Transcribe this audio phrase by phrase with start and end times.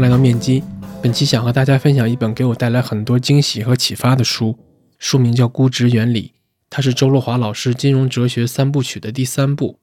[0.00, 0.62] 来到面基。
[1.02, 4.58] 本期想和大家分享一本给我带来很多惊喜和启发的书，
[4.98, 6.28] 书名叫《估值原理》，
[6.70, 9.78] 它是周洛华老师金融哲学三部曲的第三部。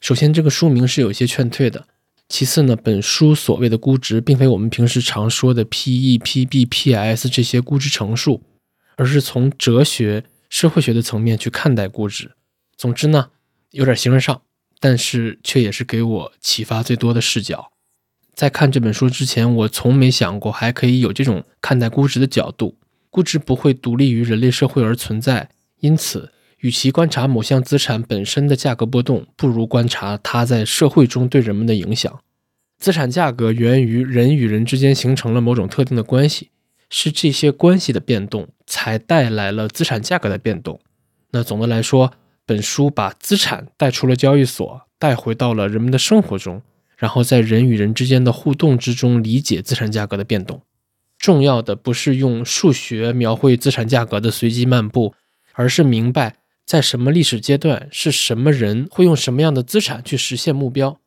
[0.00, 1.86] 首先，这个书名是有些劝退的。
[2.28, 8.42] 其次呢，本书所谓的估值，并非我们平时常说的 P/E、P/B、P/S 这些估值乘数，
[8.96, 12.32] 而是从哲学、社会学的层面去看待估值。
[12.76, 13.30] 总之呢，
[13.70, 14.42] 有点形而上，
[14.78, 17.72] 但是却也是给我启发最多的视角。
[18.38, 22.76] 在看这本书之前，我从没想过还可以有这种看待估值的角度。
[23.10, 25.48] 估值不会独立于人类社会而存在，
[25.80, 26.30] 因此。
[26.58, 32.20] 与其观察某项资产本身的价格波动，不如观察它在社会中对人们的影响。
[32.78, 36.50] 资产价格源于人与人之间形成了某种特定的关系，
[36.88, 40.78] 是这些关系的变动才带来了资产价格的变动。
[41.32, 42.12] 那总的来说，
[42.46, 46.62] 本书把资产带出了交易所，带回到了人们的生活中，
[46.98, 50.60] 然后在人与人之间的互动之中理解资产价格的变动。
[51.16, 55.14] 重要的不是用数学描绘资产价格的随机漫步，
[55.52, 56.36] 而是明白。
[56.66, 61.00] 在什么历史阶段，是什么人会用什么样的资产去实现目标？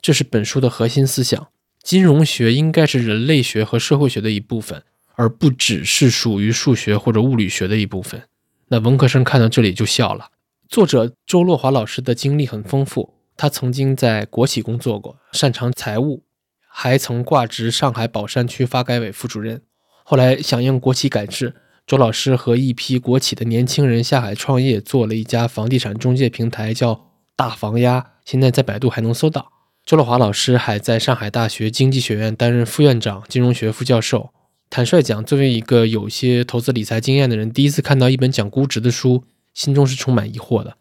[0.00, 1.48] 这是本书的核心思想。
[1.82, 4.82] 金融学应该是人类学和社会学的一部分，
[5.14, 8.22] 而不只是属于数学或者物理学的一部分。
[8.68, 10.30] 那文科生看到这里就笑了。
[10.68, 16.24] 作者周洛华老师的经历很丰富，他曾经在国企工作过，擅长财务，
[16.68, 19.62] 还曾挂职上海宝山区发改委副主任。
[20.02, 21.54] 后来响应国企改制。
[21.86, 28.04] 周老师和一批国企的年轻人下海创业，做了一家房地产中介平台，叫大房鸭。
[28.24, 29.52] 现在在百度还能搜到。
[29.86, 34.30] 周乐华老师还在上海大学经济学院担任副院长、金融学副教授。
[34.68, 39.22] 坦率讲，作为一个有些投资理财经验的人，第一次看到一本讲估值的书，
[39.54, 40.76] 心中是充满疑惑的。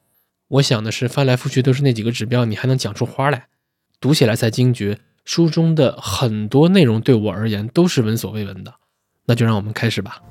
[0.49, 3.47] 我想的是，翻来覆去都是那几个指标，你还能讲出花来？
[3.99, 8.75] 读起来才惊觉，书中的很多内容对我而言都是闻所未闻的。
[9.25, 10.21] 那就让我们开始吧。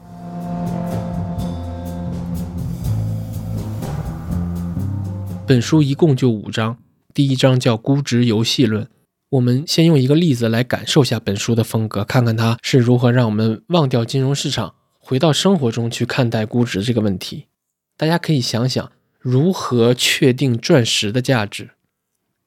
[5.47, 6.79] 本书一共就五章，
[7.13, 8.89] 第一章叫估值游戏论。
[9.29, 17.49] 我们先用一个例子来感受下本书的风格，看看它是如何让我们忘掉金融市场，回到生活中去看待估值这个问题。
[17.99, 18.91] 大家可以想想，
[19.29, 21.71] 如何确定钻石的价值？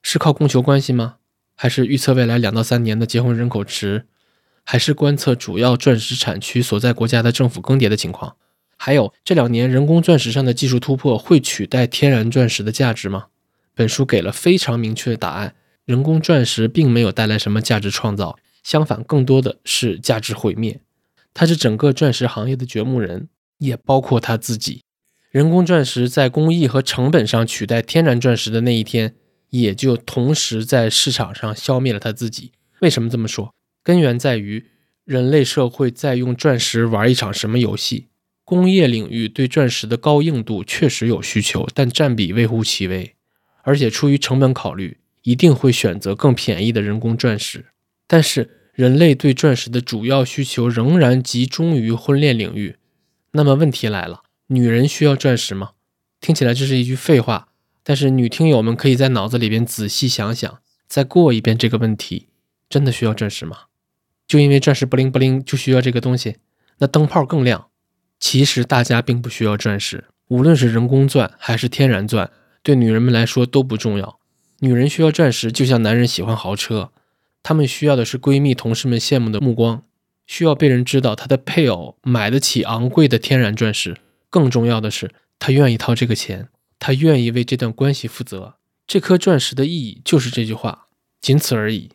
[0.02, 1.18] 是靠供求关系吗？
[1.54, 4.06] 还是预测未来两到三年的结婚人口值？
[4.64, 8.38] 还是观测主要钻石产区所在国家的政府更迭的情况？
[8.78, 13.26] 还有这两年人工钻石上的技术突破会取代天然钻石的价值吗？
[13.76, 20.80] 本书给了非常明确的答案：人工钻石并没有带来什么价值创造，相反，更多的是价值毁灭。
[21.34, 24.84] 它是整个钻石行业的掘墓人，也包括他自己。
[25.30, 29.14] 人工钻石在工艺和成本上取代天然钻石的那一天，
[29.52, 32.52] 也就同时在市场上消灭了它自己。
[32.80, 33.54] 为什么这么说？
[33.84, 34.66] 根源在于
[35.06, 38.08] 人类社会在用钻石玩一场什么游戏？
[38.44, 43.14] 工业领域对钻石的高硬度确实有需求，但占比微乎其微，
[43.62, 47.66] 而且出于成本考虑，一定会选择更便宜的人工钻石。
[48.08, 52.78] 但是，人类对钻石的主要需求仍然集中于婚恋领域。
[53.34, 55.74] 那么问题来了，女人需要钻石吗？
[56.20, 57.50] 听起来这是一句废话，
[57.84, 62.30] 但是女听友们可以在脑子里边仔细想想，再过一遍这个问题：
[62.68, 63.66] 真的需要钻石吗？
[64.28, 66.38] 就因为钻石不灵不灵就需要这个东西？
[66.80, 67.68] 那灯泡更亮？
[68.20, 72.31] 其实大家并不需要钻石，无论是人工钻还是天然钻，
[72.64, 74.20] 对女人们来说都不重要。
[74.62, 76.92] 女人需要钻石，就像男人喜欢豪车，
[77.44, 79.84] 她们需要的是闺蜜、同事们羡慕的目光，
[80.26, 83.98] 需要被人知道她的配偶买得起昂贵的天然钻石。
[84.30, 88.56] 更重要的是，他愿意掏这个钱，他愿意为这段关系负责。
[88.88, 90.88] 这颗钻石的意义就是这句话，
[91.22, 91.92] 仅此而已。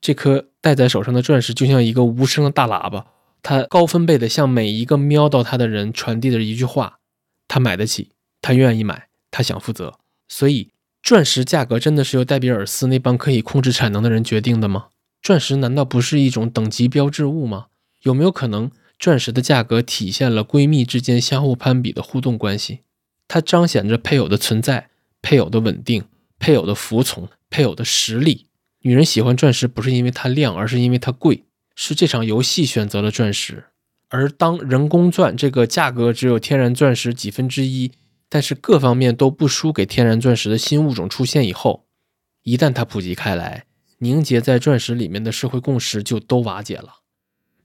[0.00, 3.06] 这颗戴在手上的钻石就像一个无声的大喇叭。
[3.42, 6.98] 它高分贝的向每一个瞄到它的人传递着一句话：
[7.46, 8.10] 他买得起，
[8.42, 9.98] 他愿意买，他想负责。
[10.28, 10.72] 所以，
[11.02, 14.86] 钻石价格真的是由戴比尔斯那帮可以控制产能的人决定的吗？
[15.22, 17.66] 钻石难道不是一种等级标志物吗？
[18.02, 22.80] 有没有可能，钻石的价格体现了闺蜜之间相互攀比的互动关系？
[23.28, 24.88] 它彰显着配偶的存在、
[25.20, 26.04] 配偶的稳定、
[26.38, 28.46] 配偶的服从、配偶的实力。
[28.80, 31.44] 女人喜欢钻石不是因为它亮，而是因为它贵。
[31.74, 33.64] 是这场游戏选择了钻石，
[34.08, 37.92] 而当人工钻这个价格只有天然钻石几分之一，
[38.30, 41.84] 但是各方面都不输给天然钻石的新物种出现以后，
[42.44, 43.66] 一旦它普及开来，
[43.98, 47.00] 凝结在钻石里面的社会共识就都瓦解了。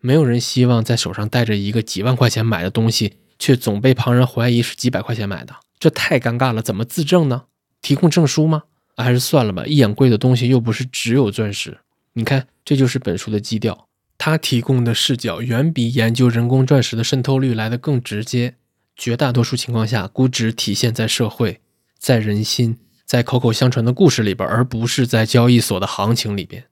[0.01, 6.62] 没有人希望在手上带着一个几万块钱买的东西，却总被旁人怀疑是几百块钱买的，这太尴尬了。
[6.62, 7.44] 怎么自证呢？
[7.81, 8.63] 提供证书吗？
[8.98, 11.80] 还是算了吧，一眼贵的东西又不是只有钻石。
[12.13, 13.88] 你看，这就是本书的基调。
[14.18, 18.56] 他提供的视角远比研究人工钻石的渗透率来得更直接。
[18.95, 21.62] 绝大多数情况下，估值体现在社会、
[21.98, 26.65] 在人心、在口口相传的故事里边，而不是在交易所的行情里边。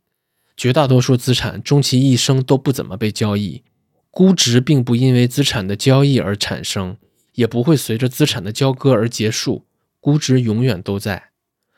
[0.59, 3.63] 绝大多数资产终其一生都不怎么被交易，
[4.11, 6.97] 估值并不因为资产的交易而产生，
[7.35, 9.65] 也不会随着资产的交割而结束。
[10.01, 11.29] 估值永远都在。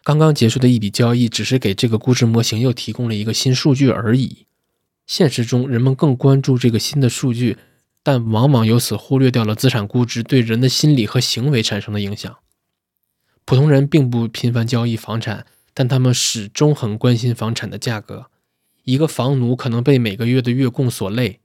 [0.03, 4.47] 刚刚结束的一笔交易，只是给这个估值模型又提供了一个新数据而已。
[5.05, 7.59] 现实中，人们更关注这个新的数据，
[8.01, 12.35] 但往往由此忽略掉了资产估值对人的心理和行为产生的影响。
[13.45, 15.45] 普通人并不频繁交易房产，
[15.75, 18.30] 但他们始终很关心房产的价格。
[18.83, 21.39] 一个房奴可能被每个月的月供所累，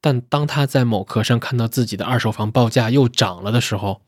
[0.00, 4.02] 但当他在某壳上看到自己的二手房报价又涨了的时候，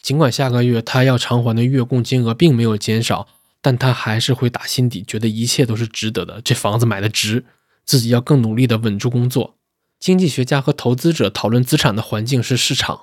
[0.00, 3.28] 尽管下个月他要偿还的月供金额并没有减少。
[3.64, 7.44] 但他还是会打心底觉得一切都是值得的，这房子买的值，
[7.84, 9.54] 自己要更努力的稳住工作。
[10.00, 13.02] 经济学家和投资者讨论资产的环境是市场，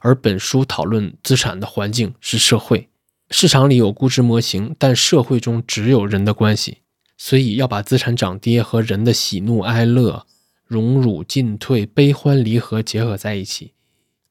[0.00, 2.90] 而本书讨论资产的环境是社会。
[3.30, 6.80] 市场里有估值模型，但社会中只有人的关系，
[7.26, 10.26] 所以要把资产涨跌和人的喜怒哀乐、
[10.66, 13.72] 荣辱进退、悲欢离合结合在一起。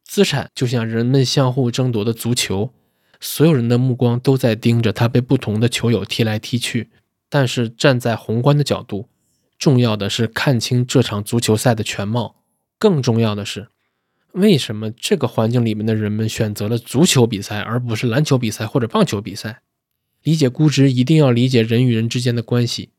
[0.03, 2.71] 资产就像人们相互争夺的足球。
[3.19, 6.91] 所有人的目光都在盯着他被不同的球友踢来踢去，
[7.29, 9.09] 但是站在宏观的角度，
[9.57, 12.43] 重要的是看清这场足球赛的全貌。
[12.77, 13.69] 更重要的是，
[14.33, 19.63] 为什么这个环境里面的人们选择了足球比赛而不是篮球比赛或者棒球比赛？
[20.23, 22.89] 理解估值，一定要理解人与人之间的关系。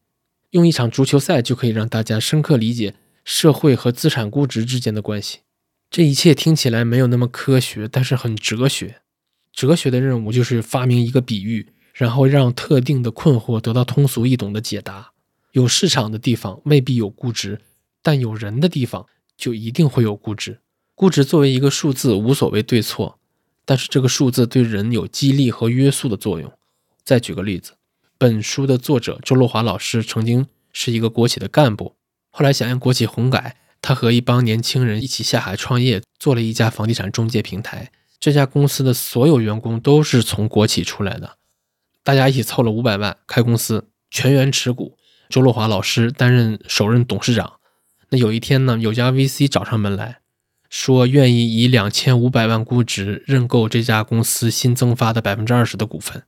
[0.51, 2.95] 用一场足球赛就可以让大家深刻理解
[3.25, 5.39] 社会和资产估值之间的关系。
[5.91, 8.97] 这一切听起来没有那么科学，但是很哲学。
[9.53, 15.13] 哲学的任务就是发明一个比喻，然后让特定的困惑得到通俗易懂的解答。
[15.53, 17.61] 有市场的地方未必有估值，
[18.03, 19.07] 但有人的地方
[19.37, 20.59] 就一定会有估值。
[20.95, 23.19] 估值作为一个数字无所谓对错，
[23.65, 26.53] 但是这个数字对人有激励和约束的作用。
[27.05, 27.73] 再举个例子，
[28.17, 31.97] 本书的作者周洛华老师曾经是一个国企的干部，
[32.31, 37.93] 后来响应国企混改，他和一帮年轻人一起下海创业，做了一家房地产中介平台。
[38.19, 41.37] 这家公司的所有员工都是从国企出来的，
[42.03, 44.97] 大家一起凑了五百万开公司，全员持股。
[45.29, 47.55] 周洛华老师担任首任董事长。
[48.09, 50.21] 那有一天呢，有家 VC 找上门来
[50.71, 56.23] 说，愿意以两千五百万估值认购这家公司新增发的百分之二十的股份。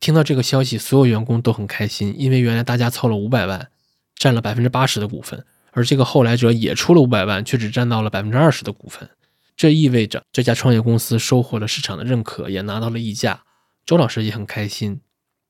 [0.00, 3.68] 听到这个消息，所有员工都很开心，因为原来大家凑了五百万，
[4.16, 9.08] 占了百分之八十的股份，而这个后来者也出了五百万，却只占到了百分之二十的股份。
[9.56, 13.42] 这意味着这家创业公司收获了市场的认可，也拿到了溢价。
[13.84, 15.00] 周老师也很开心。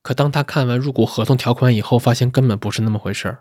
[0.00, 3.40] 可当他看完入股合同条款以后，发现根本不是那么回事儿。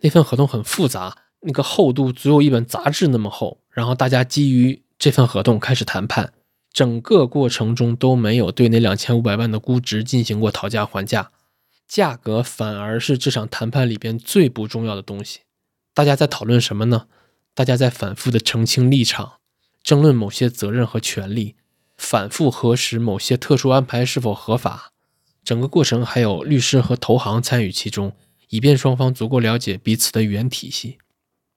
[0.00, 3.60] 那份合同很复杂，那个厚度足有一本杂志那么厚。
[3.70, 6.32] 然后大家基于这份合同开始谈判，
[6.72, 11.30] 整个过程中都没有对那两千五百万的估值进行过讨价还价，
[11.86, 15.40] 价格反而是这场谈判里边最不重要的东西。
[15.94, 17.06] 大家在讨论什么呢？
[17.54, 19.32] 大家在反复的澄清立场。
[19.82, 21.54] 争论某些责任和权利，
[21.96, 24.92] 反复核实某些特殊安排是否合法。
[25.42, 28.12] 整个过程还有律师和投行参与其中，
[28.50, 30.98] 以便双方足够了解彼此的语言体系。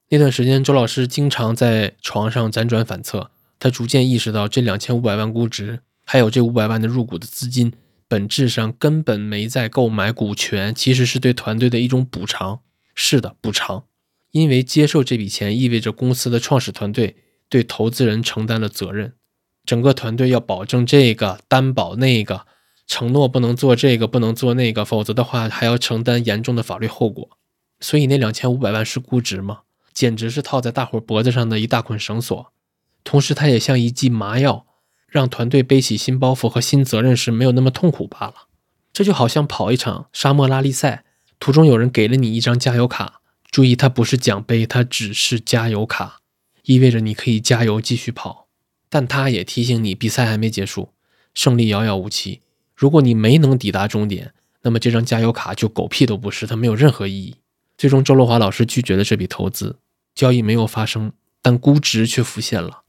[0.10, 3.32] 那段时间，周老师经常在床上辗转反侧。
[3.62, 7.72] 他逐渐意识到，这两千五百万估值，还有这五百万的入股的资金，
[8.08, 12.62] 本质上根本没在购买股权，其实是对团队的一种补偿。
[12.96, 13.86] 是的，补偿，
[14.32, 17.18] 因为接受这笔钱意味着公司的创始团队。
[17.48, 19.16] 对投资人承担了责任，
[19.66, 22.46] 整个团队要保证这个，担保那个，
[22.88, 27.38] 承诺不能做这个，不能做那个，否则的话还要承担严重的法律后果。
[27.82, 29.64] 所以那两千五百万是估值吗？
[29.92, 32.54] 简直是套在大伙脖子上的一大捆绳索。
[33.04, 34.66] 同时，它也像一剂麻药，
[35.08, 38.48] 让团队背起新包袱和新责任时没有那么痛苦罢了。
[38.94, 41.04] 这就好像跑一场沙漠拉力赛，
[41.40, 46.20] 途中有人给了你一张加油卡，注意，它不是奖杯，它只是加油卡。
[46.64, 48.48] 意味着你可以加油继续跑，
[48.88, 50.94] 但他也提醒你，比赛还没结束，
[51.34, 52.42] 胜利遥遥无期。
[52.76, 57.38] 如果你没能抵达终点，那么这张加油卡就狗屁都不是，它没有任何意义。
[57.78, 59.80] 最终，周洛华老师拒绝了这笔投资，
[60.14, 62.81] 交易没有发生，但估值却浮现了。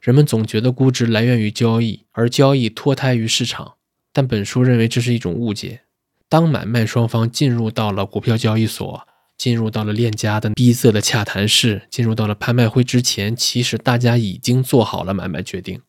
[0.00, 3.74] 人们总觉得估值来源于交易，而交易脱胎于市场，
[4.12, 5.82] 但本书认为这是一种误解。
[6.28, 9.06] 当买卖双方进入到了股票交易所。
[9.36, 15.80] 进入到了链家的逼仄的洽谈室，进入到了拍卖会之前，其实大家已经做好了买卖决定。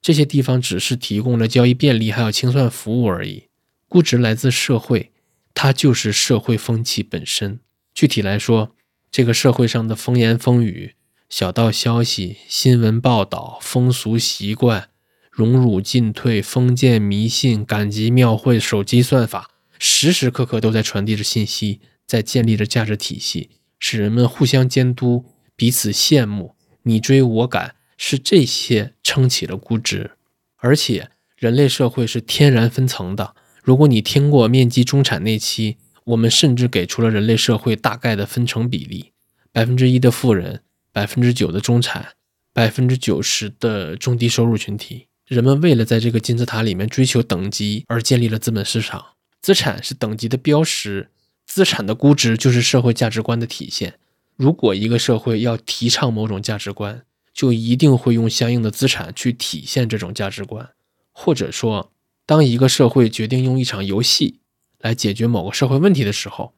[0.00, 3.48] 这些地方只是提供了交易便利，还有清算服务而已。
[3.86, 5.12] 估值来自社会，
[5.52, 7.60] 它就是社会风气本身。
[7.92, 8.74] 具体来说，
[9.10, 10.94] 这个社会上的风言风语、
[11.28, 14.90] 小道消息、新闻报道、风俗习惯、
[15.30, 26.54] 荣辱进退、封建迷信、赶集庙会、手机算法，时时刻刻都在传递着信息，在建立着价值体系，使人们互相监督、彼此羡慕、
[26.84, 30.12] 你追我赶，是这些撑起了估值。
[30.58, 33.34] 而且，人类社会是天然分层的。
[33.64, 39.12] 如果你听过面积中产那期，我们甚至给出了人类社会大概的分成比例：
[39.52, 40.62] 百分之一的富人，
[40.96, 42.14] 百分之九的中产，
[42.54, 45.08] 百分之九十的中低收入群体。
[45.26, 49.08] 人们为了在这个金字塔里面追求等级而建立了资本市场。
[49.42, 51.10] 资产是等级的标识，
[51.44, 53.98] 资产的估值就是社会价值观的体现。
[54.36, 57.02] 如果一个社会要提倡某种价值观，
[57.34, 60.70] 就一定会用相应的资产去体现这种价值观，
[61.12, 61.92] 或者说。
[62.24, 64.40] 当一个社会决定用一场游戏
[64.80, 66.54] 来解决某个社会问题的时候，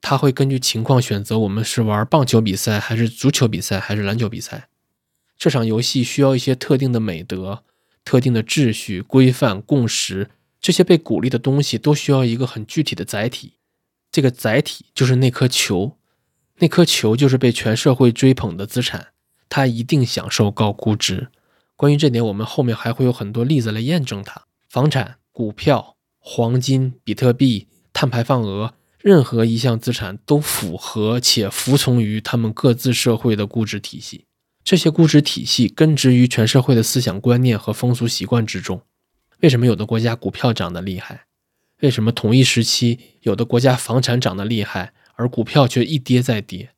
[0.00, 4.68] 他会根据情况选择我们是玩棒球比赛，还是足球比赛，还是篮球比赛。
[5.36, 7.64] 这场游戏需要一些特定的美德、
[8.04, 13.54] 特定的秩序、规范、共识，这些被鼓励的东西都需要一个很具体的载体。
[14.10, 15.96] 这个载体就是那颗球，
[16.58, 19.08] 那颗球就是被全社会追捧的资产，
[19.48, 21.28] 它一定享受高估值。
[21.76, 24.46] 关于这点，我们后面还会有很多例子来验证它。
[24.68, 34.24] 房产、股票、黄金、比特币、碳排放额，任何一项资产都符合且服从于他们各自社会的估值体系。
[34.64, 38.82] 这些估值体系根植于全社会的思想观念和风俗习惯之中。
[39.40, 41.26] 为什么有的国家股票涨得厉害？
[41.80, 46.70] 为什么同一时期有的国家房产涨得厉害，而股票却一跌再跌？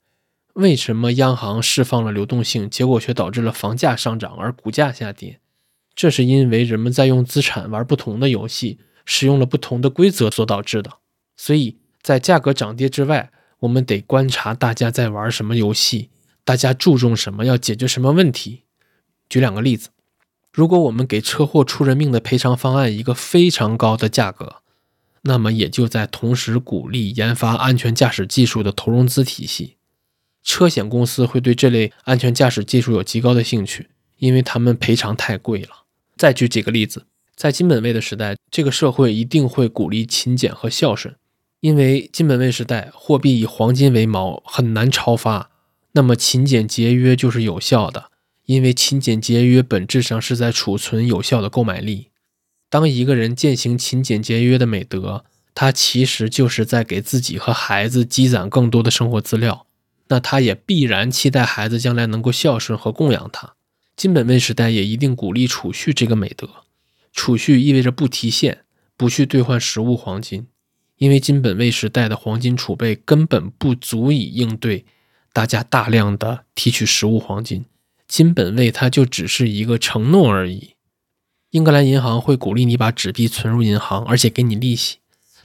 [0.52, 5.40] 为什么央行释放了流动性，结果却导致了房价上涨而股价下跌？
[5.94, 10.98] 这是因为人们在用资产玩不同的游戏，使用了不同的规则所导致的。
[11.36, 13.30] 所以在价格涨跌之外，
[13.60, 16.10] 我们得观察大家在玩什么游戏，
[16.44, 18.62] 大家注重什么，要解决什么问题。
[19.28, 19.90] 举两个例子：
[20.52, 24.56] 如果我们给车祸出人命的赔偿方案一个非常高的价格，
[25.22, 29.76] 那么也就在同时鼓励研发安全驾驶技术的投融资体系。
[30.42, 33.88] 车险公司会对这类安全驾驶技术有极高的兴趣。
[34.20, 35.84] 因为他们赔偿太贵了。
[36.14, 41.16] 再举几个例子，在金本位的时代，这个社会一定会鼓励勤俭和孝顺。
[41.60, 45.50] 因为金本位时代货币以黄金为锚，很难超发，
[45.92, 48.10] 那么勤俭节约就是有效的。
[48.46, 52.08] 因为勤俭节约本质上是在储存有效的购买力。
[52.68, 55.24] 当一个人践行勤俭节约的美德，
[55.54, 59.66] 他其实就是在给自己和孩子积攒更多的生活资料。
[60.08, 63.54] 那他也必然期待孩子将来能够孝顺和供养他。
[63.94, 66.48] 金本位时代也一定鼓励储蓄这个美德，
[67.12, 68.64] 储蓄意味着不提现，
[68.96, 70.48] 不去兑换实物黄金，
[71.00, 74.84] 因为金本位时代的黄金储备根本不足以应对
[75.32, 77.64] 大家大量的提取实物黄金。
[78.06, 80.74] 金本位它就只是一个承诺而已。
[81.52, 84.98] 英格兰银行会鼓励你把纸币存入银行，而且给你利息，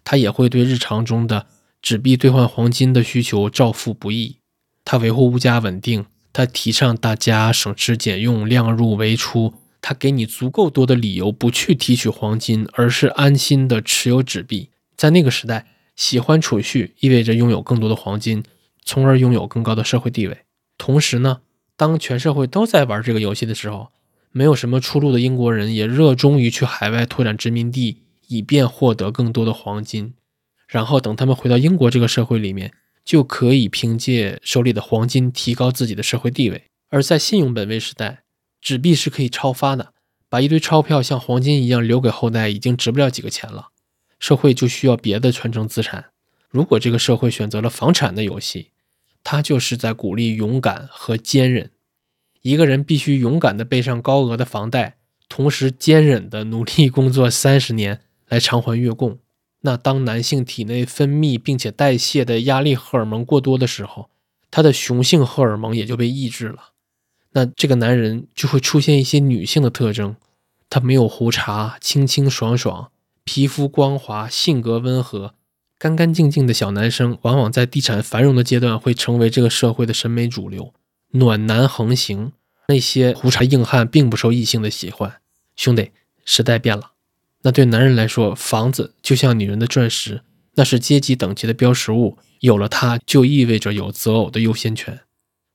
[0.03, 1.47] 它也会对日常中的
[1.81, 4.39] 纸币兑换黄金的需求照付不议，
[4.83, 6.05] 它维护物价稳定。
[6.33, 9.53] 他提倡大家省吃俭用、量入为出。
[9.81, 14.69] 他给你足够多的理由不去提取黄金，而是安心的持有纸币。
[14.95, 18.43] 在那个时代，喜欢储蓄意味着拥有更多的黄金，
[18.83, 20.39] 从而拥有更高的社会地位。
[20.77, 21.41] 同时呢，
[21.75, 23.89] 当全社会都在玩这个游戏的时候，
[24.31, 30.13] 没有什么出路的英国人也热衷于去海外拓展殖民地，以便获得更多的黄金。
[30.67, 32.71] 然后等他们回到英国这个社会里面。
[33.05, 36.63] 就可以凭借手里的黄金提高自己的社会地位。
[36.89, 38.23] 而在信用本位时代，
[38.59, 39.93] 纸币是可以超发的，
[40.27, 43.67] 把一堆钞票像黄金一样留给后代，已经值不了几个钱了。
[44.19, 46.05] 社会就需要别的传承资产。
[46.49, 48.71] 如果这个社会选择了房产的游戏，
[49.23, 51.71] 它就是在鼓励勇敢和坚韧。
[52.41, 59.17] 一个人必须勇敢地背上高额的房贷，同时坚忍地努力工作三十年来偿还月供。
[59.61, 64.11] 那当男性体内分泌并且代谢的压力荷尔蒙过多的时候，
[64.51, 66.73] 他的雄性荷尔蒙也就被抑制了。
[67.31, 70.15] 那这个男人就会出现一些女性的特征，
[70.69, 72.91] 他没有胡茬，清清爽爽，
[73.25, 75.33] 皮肤光滑，性格温和，
[75.77, 80.73] 干干净净的小男生，往往在地产繁荣的阶段会成为这个社会的审美主流，
[81.09, 82.31] 暖男横行。
[82.67, 85.17] 那些胡茬硬汉并不受异性的喜欢。
[85.55, 85.91] 兄弟，
[86.23, 86.91] 时代变了。
[87.41, 90.21] 那对男人来说，房子就像女人的钻石，
[90.53, 92.17] 那是阶级等级的标识物。
[92.39, 95.01] 有了它，就意味着有择偶的优先权。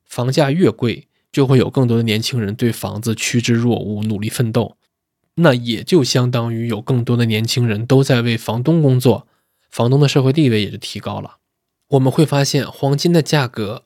[0.04, 4.76] 房价越贵，就会有更多的年轻人对房子趋之若鹜，努力奋斗。
[5.42, 9.26] 那也就相当于有更多的年轻人都在为房东工作，
[9.70, 11.38] 房东的社会地位也就提高了。
[11.88, 13.84] 我们会发现，黄金的价格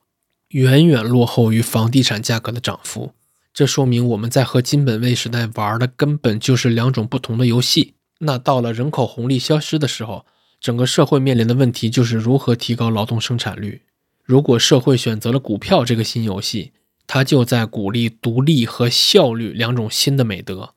[0.49, 3.13] 远远落后于房地产价格的涨幅。
[3.53, 7.93] 这说明我们在和金本位时代玩的根本就是两种不同的游戏。
[8.19, 10.25] 那到了人口红利消失的时候，
[10.59, 13.81] 整个社会面临的问题就是如何提高劳动生产率。
[14.23, 16.73] 如果社会选择了股票这个新游戏，
[17.07, 20.74] 它就在鼓励独立和效率两种新的美德。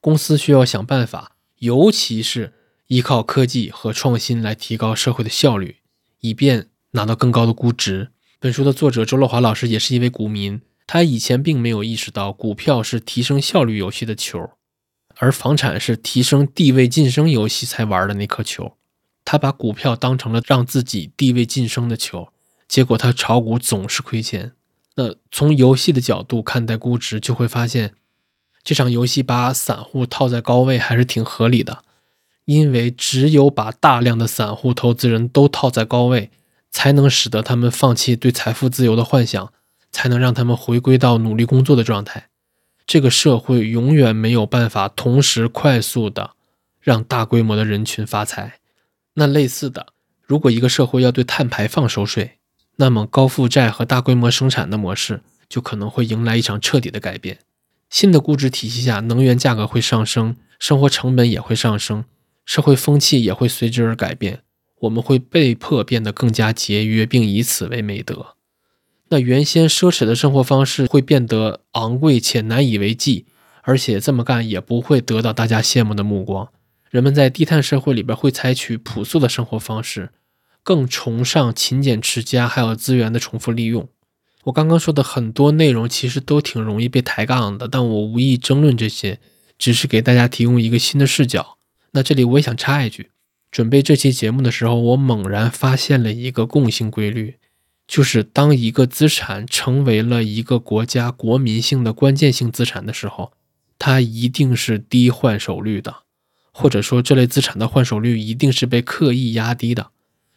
[0.00, 2.54] 公司需要想办法，尤其是
[2.86, 5.76] 依靠科技和创新来提高社会的效率，
[6.20, 8.10] 以便拿到更高的估值。
[8.38, 10.62] 本书的作者周乐华老师也是一位股民。
[10.86, 14.50] 他以前并没有意识到，股票是提升效率游戏的球，
[15.18, 18.76] 而房产是提升地位晋升游戏才玩的那颗球。
[19.24, 22.32] 他把股票当成了让自己地位晋升的球，
[22.66, 24.54] 结果他炒股总是亏钱。
[24.96, 27.94] 那从游戏的角度看待估值，就会发现
[28.62, 31.82] 这场游戏把散户套在高位还是挺合理的，
[32.44, 36.30] 因为只有把大量的散户投资人都套在高位，
[36.70, 39.52] 才能使得他们放弃对财富自由的幻想。
[39.92, 42.28] 才能让他们回归到努力工作的状态。
[42.86, 46.30] 这个社会永远没有办法同时快速的
[46.80, 48.60] 让大规模的人群发财。
[49.14, 49.88] 那类似的，
[50.22, 52.38] 如果一个社会要对碳排放收税，
[52.76, 57.38] 那么高负债和大规模生产的模式就可能会迎来一场彻底的改变。
[57.90, 62.04] 新的估值体系下，能源价格会上升，生活成本也会上升，
[62.46, 64.42] 社会风气也会随之而改变。
[64.82, 68.36] 我们会被迫变得更加节约，并以此为美德。
[69.08, 73.26] 那原先奢侈的生活方式会变得昂贵且难以为继，
[73.62, 76.48] 而且这么干也不会得到大家羡慕的目光。
[76.88, 80.10] 人们在低碳社会里边会采取朴素的生活方式，
[80.62, 83.88] 更崇尚勤俭持家，还有资源的重复利用。
[84.44, 89.20] 我刚刚说的很多内容其实都挺容易被抬杠的，但我无意争论这些，
[89.58, 91.58] 只是给大家提供一个新的视角。
[91.92, 93.10] 那这里我也想插一句，
[93.50, 97.36] 准备这期节目的时候，我猛然发现了一个共性规律。
[97.86, 103.32] 就是当一个资产成为了一个国家国民性的关键性资产的时候，
[103.80, 105.96] 它一定是低换手率的，
[106.52, 109.90] 或者说这类资产的换手率一定是被刻意压低的。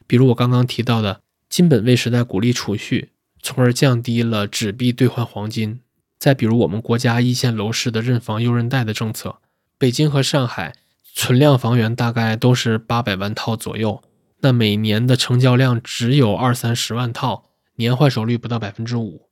[0.08, 3.10] 比如我刚刚提到的金本位时代鼓励储蓄，
[3.43, 5.79] 从而降低了纸币兑换黄金；
[6.17, 9.39] 再比如我们国家一线楼市的认房优认贷的政策，
[9.77, 10.77] 北京和上海
[11.13, 14.01] 存量房源大概都是八百万套左右。
[14.39, 19.27] 那每年的成交量只有二三十万套，年换手率不到百分之五，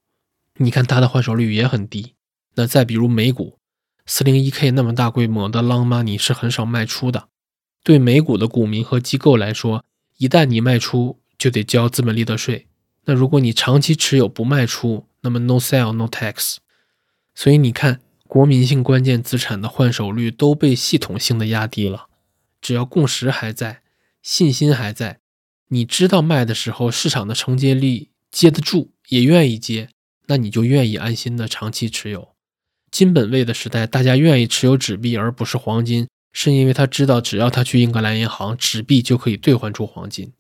[0.58, 2.15] 你看它的换手率也很低。
[2.56, 3.58] 那再比如美股，
[4.06, 7.30] 四零一 K 那么大规模的 long money 是很少卖出的。
[7.82, 9.86] 对美股的股民和机构来说，
[10.17, 12.67] 一旦你卖出就得交资本利得税。
[13.06, 16.58] 那如果你长期持有不卖出，那么 no sell no tax。
[17.34, 22.08] 所以你看，国民性关键资产的换手率都被系统性的压低了。
[22.62, 23.82] 只要共识还在。
[24.22, 25.20] 信心还在，
[25.70, 29.90] 你知道卖的时候市场的承接力接得住，也愿意接，
[30.28, 32.30] 那你就愿意安心的长期持有。
[32.92, 40.32] 金本位的时代，大家愿意持有纸币而不是黄金，是因为他知道只要他去英格兰银行，纸币就可以兑换出黄金。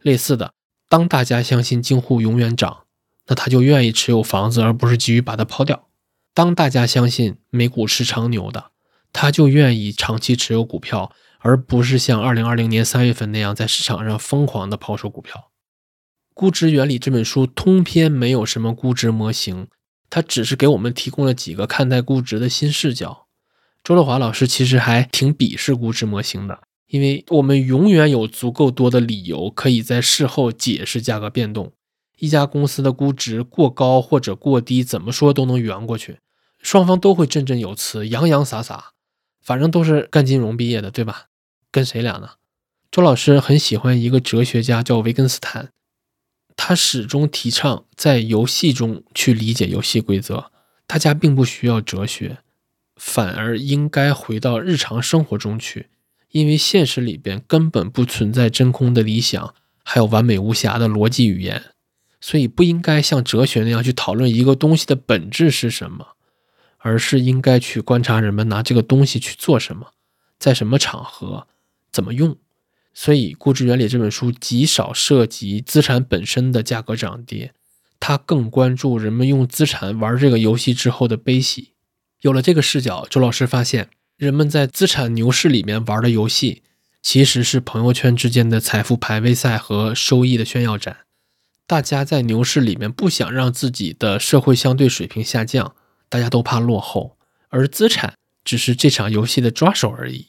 [0.00, 0.52] 类似的，
[0.94, 2.84] 当大家相信京沪永远涨，
[3.26, 5.88] 那他就愿意持有房子而不是急于把它抛掉。
[6.32, 8.66] 当大家相信美股是长牛的，
[9.12, 11.10] 他就愿意长期持有股票。
[11.40, 15.50] 而不是像二零二零年三月份那样在市场上疯狂的抛售股票。
[16.32, 19.66] 估值原理这本书通篇没有什么估值模型，
[20.08, 23.26] 它只是给我们提供了几个看待估值的新视角。
[23.82, 31.72] 周乐华老师其实还挺鄙视估值模型的，因为我们永远有足够多的理由可以在事后解释价格变动。
[32.18, 36.18] 一家公司的估值过高或者过低，怎么说都能圆过去，
[36.60, 38.92] 双方都会振振有词，洋洋洒洒，
[39.42, 41.26] 反正都是干金融毕业的，对吧？
[41.70, 42.30] 跟谁俩呢？
[42.90, 45.72] 周老师很喜欢一个哲学家叫维根斯坦，
[46.54, 50.52] 他始终提倡在游戏中去理解游戏规则。
[50.86, 52.38] 大家并不需要哲学，
[52.94, 55.88] 反而应该回到日常生活中去，
[56.34, 61.62] 因为现实里边根本不存在真空的理想，还有完美无瑕的逻辑语言，
[62.20, 66.16] 所以不应该像哲学那样去讨论一个东西的本质是什么，
[66.78, 69.92] 而是应该去观察人们拿这个东西去做什么，
[70.36, 71.46] 在什么场合。
[71.92, 72.36] 怎么用？
[72.92, 77.54] 所以《估值原理》这本书极少涉及资产本身的价格涨跌，
[78.00, 81.74] 它更关注人们用资产玩这个游戏之后的悲喜。
[82.22, 86.62] 有了这个视角，周老师发现，人们在资产牛市里面玩的游戏，
[87.02, 90.98] 其实是朋友圈之间的财富排位赛和收益的炫耀战。
[91.66, 95.74] 大家在牛市里面不想让自己的社会相对水平下降，
[96.08, 97.16] 大家都怕落后，
[97.48, 100.28] 而资产只是这场游戏的抓手而已。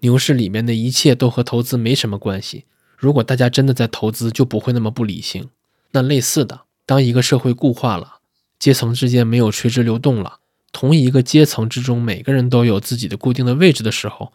[0.00, 2.66] 牛市里面的一切都和投资没什么关系。
[2.96, 5.48] 如果大家真的在投资，就不会那么不理性。
[5.90, 8.20] 那类似的，当一个社会固化了，
[8.60, 10.37] 阶层之间没有垂直流动了，
[10.80, 14.32] 同一个阶层之中每个人都有自己的固定的位置的时候，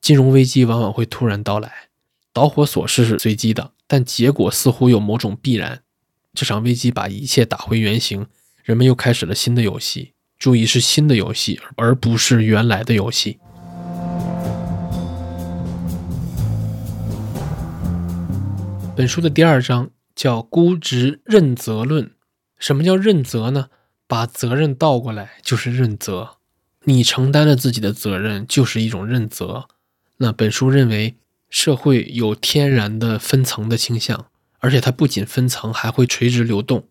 [0.00, 1.70] 金融危机往往会突然到来。
[2.32, 5.82] 导火索是随机的，但结果似乎有某种必然。
[6.32, 8.24] 这场危机把一切打回原形，
[8.64, 10.14] 人们又开始了新的游戏。
[10.38, 13.38] 注意，是新的游戏，而不是原来的游戏。
[18.96, 22.12] 本书的第二章叫“估值认责论”。
[22.58, 23.66] 什么叫认责呢？
[24.12, 26.36] 把责任倒过来就是认责。
[26.84, 29.68] 你承担了自己的责任，就是一种认责。
[30.18, 31.14] 那本书认为，
[31.48, 34.26] 社会有天然的分层的倾向，
[34.58, 36.84] 而且它不仅分层，还会垂直流动。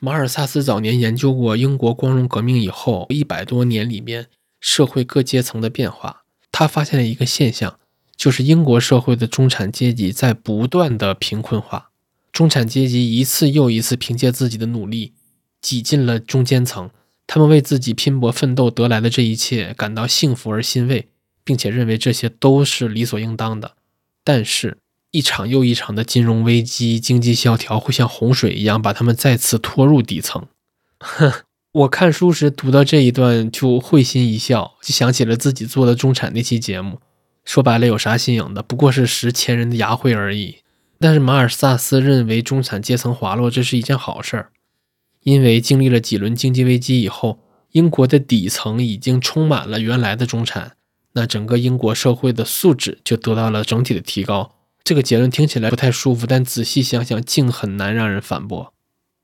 [0.00, 7.78] 马尔萨斯早年研究过英国光荣革命以后一百多年里面社会各阶层的变化，他发现了一个现象。
[8.16, 11.90] 就是英国社会的中产阶级在不断的贫困化，
[12.32, 15.12] 中产阶级一次又一次凭借自己的努力
[15.62, 16.90] 挤进了中间层，
[17.26, 21.08] 他们为自己拼搏奋斗得来的这一切感到幸福而欣慰，
[21.42, 23.76] 并且认为这些都是理所应当的。
[24.24, 24.76] 但是，
[25.12, 30.46] 一场又一场的金融危机、经济萧条会像洪水一样把他们再次拖入底层。
[30.98, 31.32] 哼，
[31.72, 37.00] 我看书时读到这一段就会心一笑，就想起了自己做的中产那期节目。
[37.44, 38.62] 说白了，有啥新颖的？
[38.62, 40.58] 不过是拾前人的牙慧而已。
[41.00, 44.50] 但是马尔萨斯认为，中产阶层滑落，这是一件好事儿，
[45.22, 50.76] 因为经历了几轮经济危机以后，英国的底层已经充满了原来的中产，
[51.12, 54.56] 那整个英国社会的素质就得到了整体的提高。
[54.84, 58.74] 这个结论听起来不太舒服，但仔细想想，竟很难让人反驳。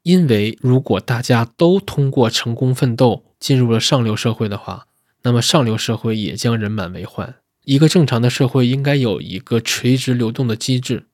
[0.05, 4.87] 因为如果大家都通过成功奋斗进入了上流社会的话，
[5.23, 7.35] 那么上流社会也将人满为患。
[7.65, 11.07] 一个正常的社会应该有一个垂直流动的机制。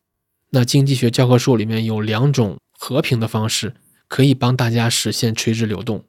[0.50, 3.74] 那经济学教科书里面有两种和平的方式，
[4.08, 6.04] 可以帮大家实现垂直流动。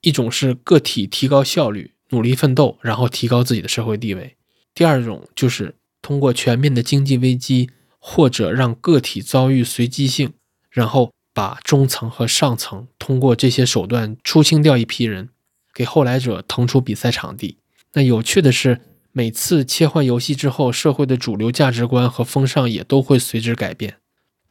[0.00, 4.36] 一种是个体提高效率，努力奋斗，然后提高自己的社会地位；
[4.74, 10.32] 第二种就是通过全面的经济危机，或者让个体遭遇随机性，
[10.70, 15.30] 然后把中层和上层通过这些手段出清掉一批人，
[15.74, 17.58] 给后来者腾出比赛场地。
[17.92, 18.80] 那有趣的是。
[19.16, 23.98] 每次切换游戏之后，社会的主流价值观和风尚也都会随之改变。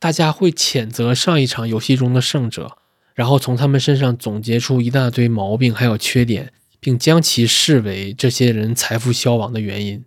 [0.04, 2.78] 大家会谴责上一场游戏中的胜者，
[3.14, 10.04] 然后从他们身上总结出一大堆毛病还有缺点，并将其视为这些人财富消亡的原因。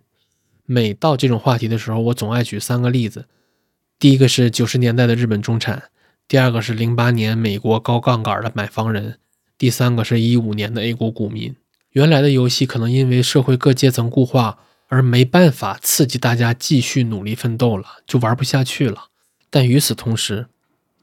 [0.67, 3.25] 每到这种话题的时候，我总爱举三个例子：
[3.97, 5.89] 第一个是九十年代的日本中产；
[6.27, 9.13] 第二个是零八年美国高杠杆的买房人；
[9.57, 11.55] 第三个是一五年的 A 股股民。
[11.93, 19.05] 原来的游戏可能因为社会各阶层固化而没办法刺激大家继续努力奋斗了，就玩不下去了。
[19.49, 20.47] 但与此同时，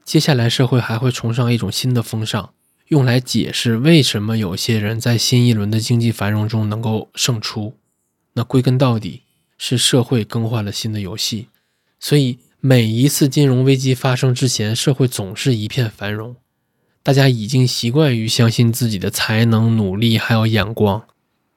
[0.03, 2.53] 接下来社会还会崇尚一种新的风尚，
[2.89, 7.75] 用来解释为什么有些人在新一轮的经济繁荣中能够胜出。
[8.33, 9.23] 那归根到底
[9.57, 11.47] 是社会更换了新的游戏。
[11.99, 16.35] 所以每一次金融危机发生之前，社会总是一片繁荣。
[17.01, 21.03] 大家已经习惯于相信自己的才能、努力还有眼光。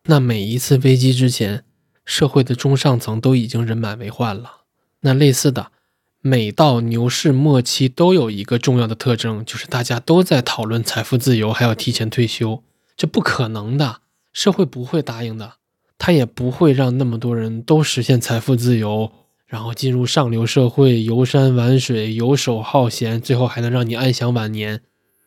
[0.04, 1.64] 那每一次危机之前，
[2.04, 4.62] 社会的中上层都已经人满为患了。
[5.00, 5.72] 那类似的，
[6.20, 12.64] 每到牛市末期都有一个重要的特征，就是大家都在讨论财富自由，还要提前退休。
[12.96, 14.00] 这不可能的，
[14.32, 15.54] 社会不会答应的，
[15.96, 19.12] 他也不会让那么多人都实现财富自由，
[19.46, 24.82] 然后进入上流社会，游山玩水，游手好闲，最后还能让你安享晚年。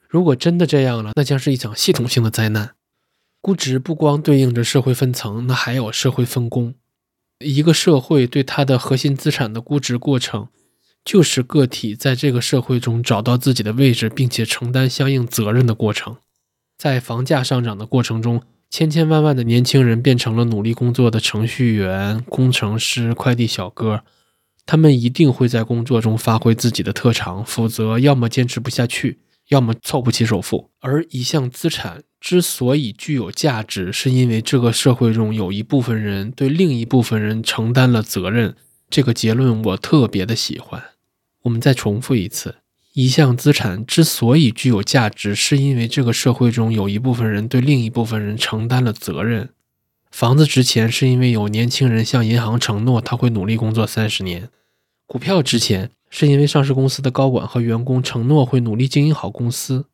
[0.09, 2.71] 如果真的这样了，那将是一场系统性的灾难。
[3.39, 6.75] 估值不光对应着社会分层，那还有社会分工。
[7.39, 10.49] 一个社会对它的核心资产的估值过程，
[11.03, 16.17] 就是个体在这个社会中找到自己的位置，并且承担相应责任的过程。
[16.77, 24.03] 在房价上涨的过程中，千千万万的年轻人变成了努力工作的程序员、工程师、快递小哥，
[24.65, 29.19] 他们一定会在工作中发挥自己的特长，否则要么坚持不下去。
[29.49, 38.55] 要么凑不齐首付，而一项资产之所以具有价值，是因为这个社会中有一部分人对另一部分人承担了责任。
[38.89, 40.81] 这个结论我特别的喜欢。
[41.43, 42.55] 我们再重复一次：
[42.93, 49.49] 一项资产之所以具有价值，是因为这个社会中有一部分人对另一部分人承担了责任。
[50.09, 54.47] 房子值钱，是因为有年轻人向银行承诺他会努力工作三十年；
[55.05, 55.91] 股票值钱。
[56.13, 59.85] 是因为上市公司的高管和员工承诺会努力经营好公司。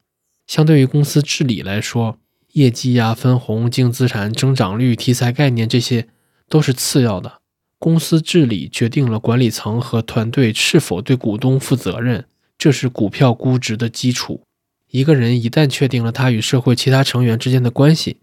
[0.48, 2.18] 相对于公司治理来说，
[2.54, 6.08] 业绩呀、分红、净资产增长率、题材概念，这些
[6.50, 7.37] 都是次要的。
[7.80, 12.26] 公司治理决定了管理层和团队是否对股东负责任，
[12.58, 14.42] 这是股票估值的基础。
[14.90, 18.18] 一个人一旦确定了他与社会其他成员之间的关系，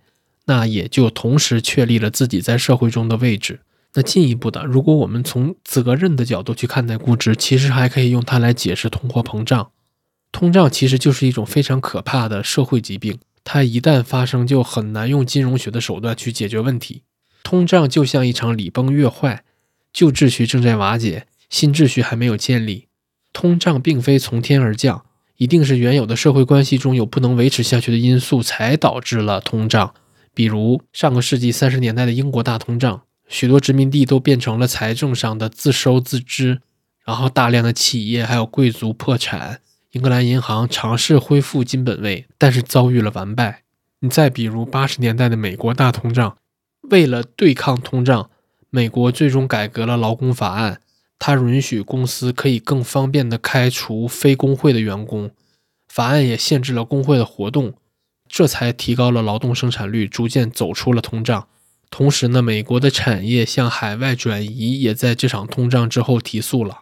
[0.47, 3.61] 那也就同时确立了自己在社会中的位置。
[3.93, 9.71] 那进一步的，如果我们从责任的角度去看待估值，其实还可以用它来解释通货膨胀。
[10.33, 17.03] 通胀其实就是一种非常可怕的社会疾病，它一旦发生，就很难用金融学的手段去解决问题。
[17.45, 19.44] 通胀就像一场礼崩乐坏，
[19.95, 22.89] 旧秩序正在瓦解，新秩序还没有建立。
[23.33, 25.07] 通胀并非从天而降，
[25.39, 29.95] 一定是原有的社会关系中有不能维持下去的因素才导致了通胀。
[30.35, 33.03] 比如上个世纪三十年代的英国大通胀。
[33.27, 36.61] 许多殖民地都变成了财政上的自收自支，
[37.07, 39.61] 然后大量的企业还有贵族破产。
[39.93, 43.63] 英格兰银行尝试恢复金本位，但是遭遇了完败。
[44.01, 46.37] 你再比如八十年代的美国大通胀，
[46.91, 48.29] 为了对抗通胀，
[48.75, 50.81] 美国最终改革了劳工法案，
[51.21, 55.31] 它允许公司可以更方便地开除非工会的员工。
[55.87, 57.75] 法案也限制了工会的活动，
[58.29, 61.47] 这才提高了劳动生产率，逐渐走出了通胀。
[61.89, 66.81] 同时呢，美国的产业向海外转移也在这场通胀之后提速了，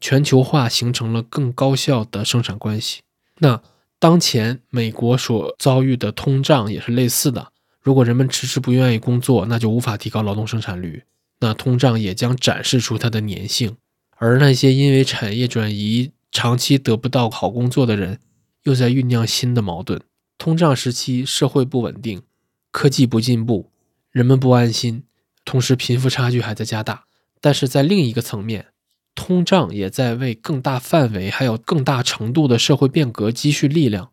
[0.00, 3.02] 全球化形成了更高效的生产关系。
[3.40, 3.60] 那
[3.98, 7.48] 当前美国所遭遇的通胀也是类似的。
[7.82, 11.04] 如果人们迟迟不愿意工作，那就无法提高劳动生产率，
[11.40, 13.76] 那通胀也将展示出它的粘性。
[14.16, 18.20] 而那些因为产业转移长期得不到好工作的人，
[18.62, 20.00] 又在酝酿新的矛盾。
[20.38, 22.22] 通胀时期，社会不稳定，
[22.70, 23.70] 科技不进步。
[24.10, 25.04] 人们不安心，
[25.44, 27.04] 同时贫富差距还在加大。
[27.40, 28.68] 但是在另一个层面，
[29.14, 34.10] 通胀也在为更大范围还有更大程度的社会变革积蓄力量。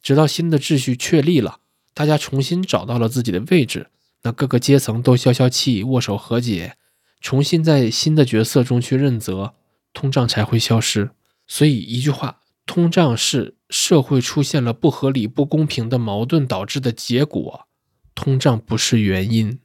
[0.00, 1.58] 直到新的秩序确立了，
[1.94, 3.88] 大家重新找到了自己的位置，
[4.22, 6.76] 那各个阶层都消消气，握手和解，
[7.20, 9.54] 重新在新的角色中去认责，
[9.92, 11.10] 通胀才会消失。
[11.46, 17.66] 所以一句话，通胀是社会出现了不合理、不公平的矛盾导致的结果。
[18.14, 19.58] 通胀不是原因。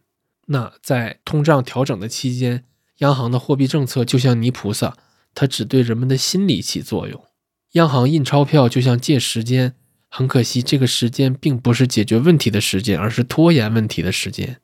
[0.48, 2.64] 那在通胀调整的期间，
[3.00, 4.98] 央行的货币政策就像泥菩萨，
[5.36, 7.26] 它只对人们的心理起作用。
[7.74, 9.76] 央行印钞票就像借时间，
[10.10, 14.60] 很可惜，这个时间并不是解决问题的时间，而是拖延问题的时间。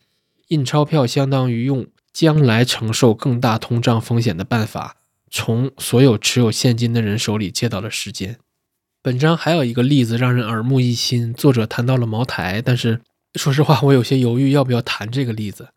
[0.47, 4.97] 印钞票相当于用将来承受更大通胀风险的办法，
[5.29, 8.37] 从所有持有现金的人手里借到了时间。
[9.01, 13.01] 本章还有一个例子让人耳目一新，作者谈到了茅台，但是。
[13.35, 15.69] 说实话，我有些犹豫要不要谈这个例子。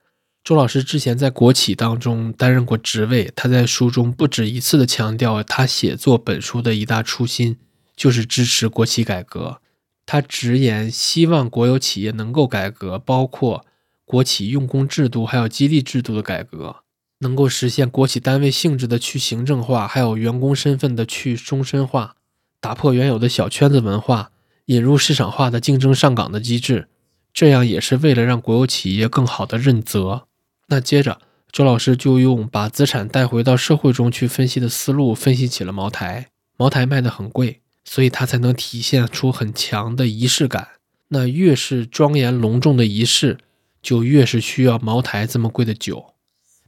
[0.45, 7.57] 周老师之前在国企当中担任过职位，他在书中不止一次的强调，他写作本书的一大初心
[7.97, 9.61] 就是支持国企改革。
[10.05, 13.65] 他直言，希望国有企业能够改革，包括
[14.05, 16.77] 国企用工制度还有激励制度的改革，
[17.19, 22.15] 能够实现国企单位性质的去行政化，还有员工身份的去终身化，
[22.61, 24.31] 打破原有的小圈子文化，
[24.67, 26.89] 引入市场化的竞争上岗的机制。
[27.33, 30.27] 这样也是为了让国有企业更好的认责。
[30.69, 36.29] 那接着，周老师就用把资产带回到社会中去分析的思路，分析起了茅台。
[36.57, 40.69] 茅台卖的很贵，所以它才能体现出很强的仪式感。
[41.09, 43.39] 那越是庄严隆重的仪式，
[43.81, 46.13] 就越是需要茅台这么贵的酒，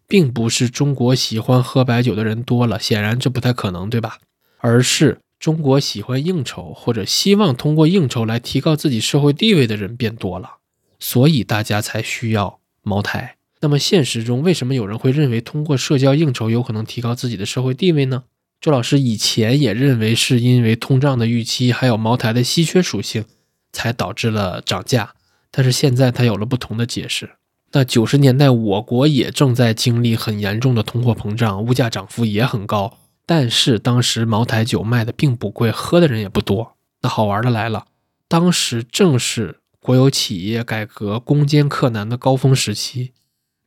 [0.07, 4.19] 并不是中国喜欢喝白酒的人多了，显然这不太可能，对吧？
[4.57, 5.19] 而是。
[5.39, 10.57] 中国喜欢应酬或者希望通过应酬来提高自己社会地位的人变多了，
[10.99, 13.37] 所以大家才需要茅台。
[13.61, 18.25] 那么现实中，为什么有人会认为通过社交应酬有可能提高自己的社会地位呢？
[18.61, 23.25] 周老师以前也认为是因为通胀的预期，还有茅台的稀缺属性，
[23.73, 25.15] 才导致了涨价。
[25.51, 27.31] 但是现在他有了不同的解释。
[27.73, 32.99] 那九十年代我国也正在经历很严重的通货膨胀，物价涨幅也很高。
[33.25, 36.75] 但是当时茅台酒卖的并不贵，喝的人也不多。
[37.03, 37.87] 那好玩的来了，
[38.27, 43.13] 当时正是国有企业改革攻坚克难的高峰时期。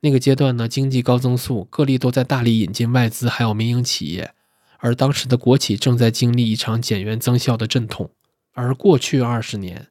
[0.01, 4.33] 那个阶段呢，经济高增速，各地都在大力引进外资，还有民营企业。
[4.81, 8.11] 而当时的国企正在经历一场减员增效的阵痛。
[8.53, 9.87] 而过去二十年，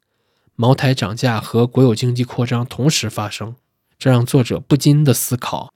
[0.55, 3.55] 茅台涨价和国有经济扩张同时发生，
[3.96, 5.72] 这让作者不禁的思考：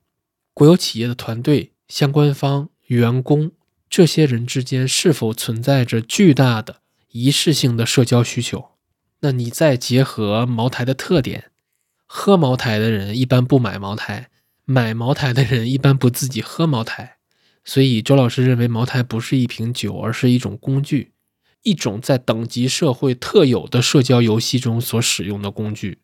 [0.53, 3.51] 国有企业的团队、相关方、员工。
[3.89, 8.71] 这些人之间是否存在着巨大的仪式性的社交需求？
[9.21, 11.51] 那你再结合茅台的特点，
[12.05, 14.29] 喝茅台的人一般不买茅台，
[14.65, 17.14] 买茅台的人一般不自己喝茅台。
[17.65, 21.11] 所以周老师认为，茅台不是一瓶酒，而是一种工具，
[21.63, 25.97] 一种在等级社会特有的社交游戏中所使用的工具。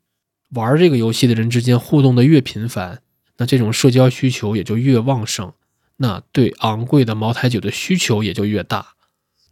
[0.55, 3.03] 玩这个游戏的人之间互动的越频繁，
[3.37, 5.53] 那这种社交需求也就越旺盛。
[5.97, 8.95] 那对昂贵的茅台酒的需求也就越大。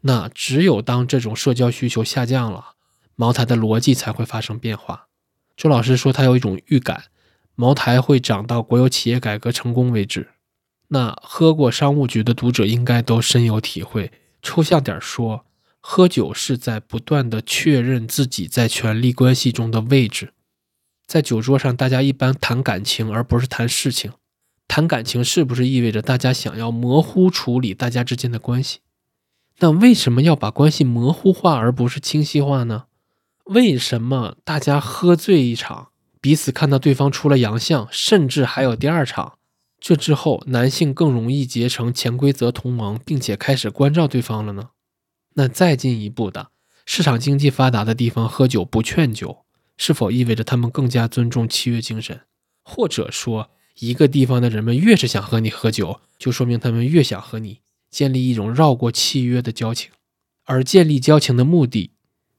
[0.02, 2.74] 那只有当这种社交需求下降了，
[3.16, 5.08] 茅台的逻辑才会发生变化。
[5.56, 7.04] 周老师说他有一种预感，
[7.54, 10.30] 茅台会涨到国有企业改革成功为止。
[10.90, 14.12] 那喝过商务局的读者应该都深有体会。
[14.42, 15.46] 抽象点说，
[15.80, 20.34] 喝酒是在不断的确认自己在权力关系中的位置。
[21.08, 24.12] 在酒桌上，大家一般谈感情，而不是谈事情。
[24.68, 28.80] 谈感情是不是意味着大家想要模糊处理大家之间的关系？
[29.58, 32.86] 那为什么要把关系模糊化而不是清晰化呢？
[33.46, 35.90] 为什么大家喝醉一场，
[36.22, 39.39] 彼此看到对方出了洋相，甚至还有第二场？
[39.80, 44.72] 这之后，男性更容易结成潜规则同盟，并且开始关照对方了呢？
[45.36, 46.50] 那再进一步的，
[46.86, 49.46] 市场经济发达的地方喝酒不劝酒，
[49.78, 52.22] 是否意味着他们更加尊重契约精神？
[52.64, 59.92] 或者说，一个地方的人们越是想和你喝酒，就说明他们越想和你建立一种绕过契约的交情，
[60.44, 61.92] 而建立交情的目的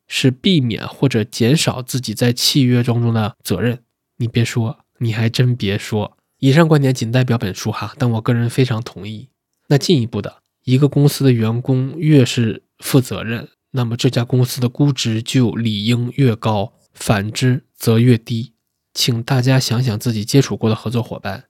[0.07, 3.83] 是避免或者减少自己在契约当中的责任。
[4.19, 6.19] 你别说，你还真别说。
[6.41, 9.29] 以上观点仅代表本书哈，但我个人非常同意。
[9.69, 18.55] 那进一步的，一个公司的员工越是负责任，那么这家公司的估值就理应越高，反之则越低。
[18.95, 21.45] 请大家想想自己接触过的合作伙伴，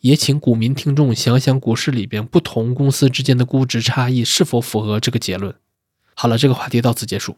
[0.00, 5.54] 也请股民听众想想股市里边不同公司之间的估值差异是否符合这个结论。
[6.14, 7.36] 好了，这个话题到此结束。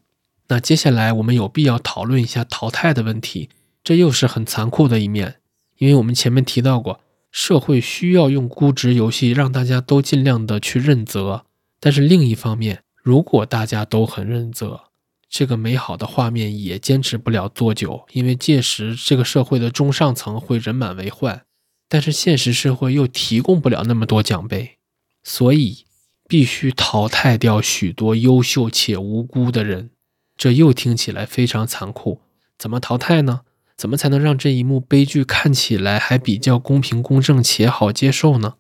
[0.49, 3.51] 那接下来我们有必要讨论一下淘汰的问题，
[3.85, 5.37] 这又是很残酷的一面。
[5.79, 11.45] 因为我们前面提到过，社会需要用估值游戏让大家都尽量的去认责，
[11.81, 14.83] 但是另一方面，如果大家都很认责，
[15.29, 21.45] 这个美好的画面也坚持不了多久，因为届时这个社会的中上层会人满为患，
[21.89, 24.77] 但是现实社会又提供不了那么多奖杯，
[25.25, 25.87] 所以
[26.29, 29.91] 必须淘汰掉许多优秀且无辜的人，
[30.37, 32.21] 这又听起来非常残酷，
[32.57, 33.41] 怎么淘汰呢？
[33.77, 38.55] 怎么才能让这一幕悲剧看起来还比较公平公正且好接受呢？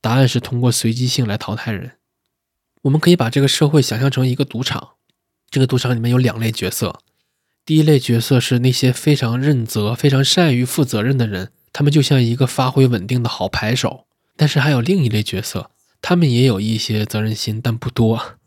[0.00, 1.98] 答案是通过随机性来淘汰人。
[2.82, 4.94] 我们可以把这个社会想象成一个赌场，
[5.50, 7.00] 这个赌场里面有两类角色。
[7.64, 14.06] 第一类角色是那些非常认责、非常善于负责任的人，他们就像一个发挥稳定的好牌手。
[14.36, 15.70] 但是还有另一类角色，
[16.00, 18.38] 他们也有一些责任心，但不多。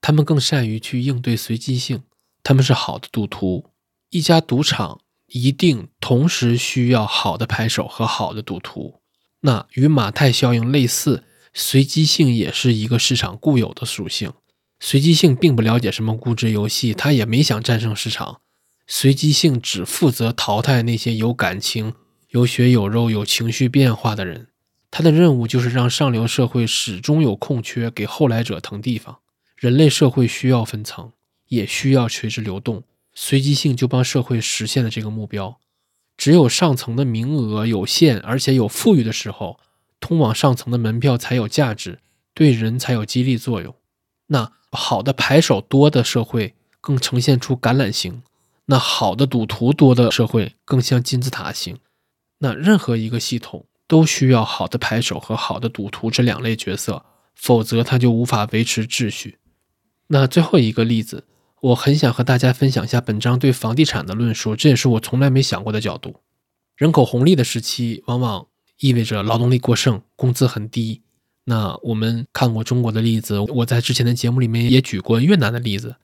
[0.00, 2.02] 他们更善于去应对随机性，
[2.42, 3.70] 他们是好的赌徒。
[4.10, 5.00] 一家赌场。
[5.34, 9.00] 一定同时需要好的牌手和好的赌徒。
[9.40, 14.32] 那与马太效应类似，随机性也是一个市场固有的属性。
[14.78, 18.42] 随机性并不了解什么估值游戏，他也没想战胜市场。
[18.86, 21.94] 随机性只负责淘汰那些有感情、
[22.28, 24.46] 有血有肉、有情绪变化的人。
[24.92, 29.18] 他的任务就是让上流社会始终有空缺给后来者腾地方。
[29.56, 31.10] 人类社会需要分层，
[31.48, 32.84] 也需要垂直流动。
[33.14, 35.60] 随机性就帮社会实现了这个目标。
[36.16, 39.58] 只有上层的名额有限，而且有富裕的时候，
[39.98, 42.00] 通往上层的门票才有价值，
[42.32, 43.74] 对人才有激励作用。
[44.28, 48.22] 那好的牌手多的社会更呈现出橄榄形，
[48.66, 51.78] 那好的赌徒多的社会更像金字塔形。
[52.38, 59.38] 那任何一个系统都需要好的牌手和好的赌徒这两类角色，否则它就无法维持秩序。
[60.08, 61.24] 那最后一个例子。
[61.64, 66.16] 我很想和大家分享一下本章对房地产的论述，这也是我从来没想过的角度。
[66.76, 68.48] 人口红利的时期，往往
[68.80, 71.00] 意味着劳动力过剩，工资很低。
[71.44, 75.96] 那我们看过中国的例子，我在之前的节目里面也举过越南的例子。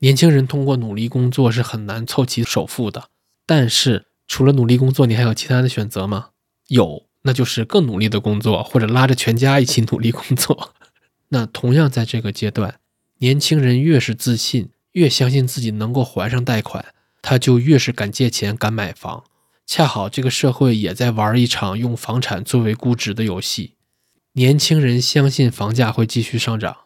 [0.00, 3.10] 年轻人通过努力工作是很难凑齐首付的，
[3.46, 6.30] 但是除了努力工作，你还有其他的选择吗？
[6.66, 10.72] 有，那就是更努力的工作，或者拉着全家一起努力工作。
[11.30, 12.80] 那同样在这个阶段，
[13.18, 14.70] 年轻人越是自信。
[14.94, 16.86] 越相信自己能够还上贷款，
[17.22, 19.22] 他就越是敢借钱、敢买房。
[19.66, 23.76] 恰好这个社会也在玩一场用房产作为估值的游戏。
[24.34, 26.76] 年轻人相信房价会继续上涨，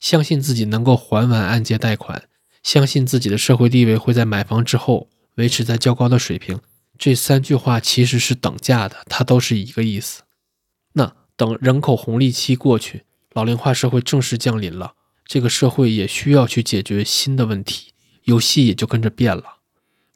[0.00, 2.24] 相信自己能够还完按揭贷款，
[2.62, 6.60] 相信自己的社会地位会在买房之后维持在较高的水平。
[6.98, 10.22] 这三句话其实是等价的，它都是一个意思。
[10.94, 14.94] 那等人口红利期过去，老龄化社会正式降临了。
[15.26, 17.92] 这个社会也需要去解决新的问题，
[18.24, 19.58] 游戏也就跟着变了。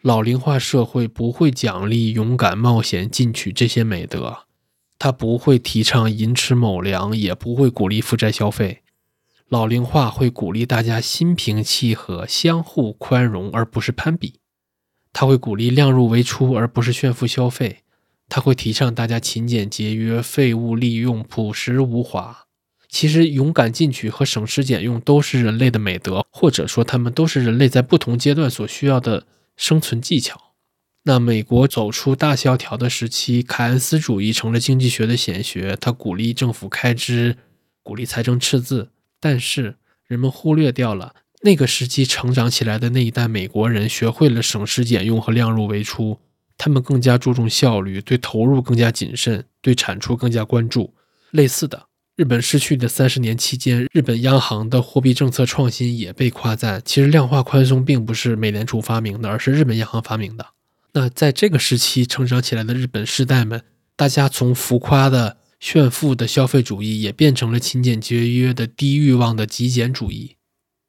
[0.03, 4.45] 老龄化社会不会奖励勇敢冒险进取这些美德，
[4.99, 8.83] 它不会提倡寅吃卯粮，也不会鼓励负债消费。
[9.49, 14.35] 老龄化会鼓励大家心平气和、相互宽容，而不是攀比。
[15.13, 17.81] 他会鼓励量入为出，而不是炫富消费。
[18.29, 22.47] 他会提倡大家勤俭节约、废物利用、朴实无华。
[22.91, 29.27] 其实勇敢进取和省吃俭用都是人类的美德，或者说他们都是人类在不同阶段所需要的
[29.57, 30.55] 生存技巧。
[31.05, 37.39] 那美国走出大萧条的时期，凯恩斯主义成了经济学的显学，他鼓励政府开支，
[37.83, 39.77] 鼓励财政赤字，但是
[40.07, 46.19] 人们忽略掉了那个时期成长起来的那一代美国人学会了省吃俭用和量入为出，
[46.59, 50.93] 他们更加注重效率，对投入更加谨慎，对产出更加关注。
[51.31, 51.90] 类似的。
[52.21, 56.83] 日本失去的三十年期间，日本央行的货币政策创新也被夸赞。
[56.85, 60.49] 其实，量化宽松并不是美联储发明的，而是日本央行发明的。
[60.93, 63.63] 那在这个时期成长起来的日本世代们，
[63.97, 70.37] 大家从浮夸的炫富的消费主义，也变成了勤俭节约的低欲望的极简主义。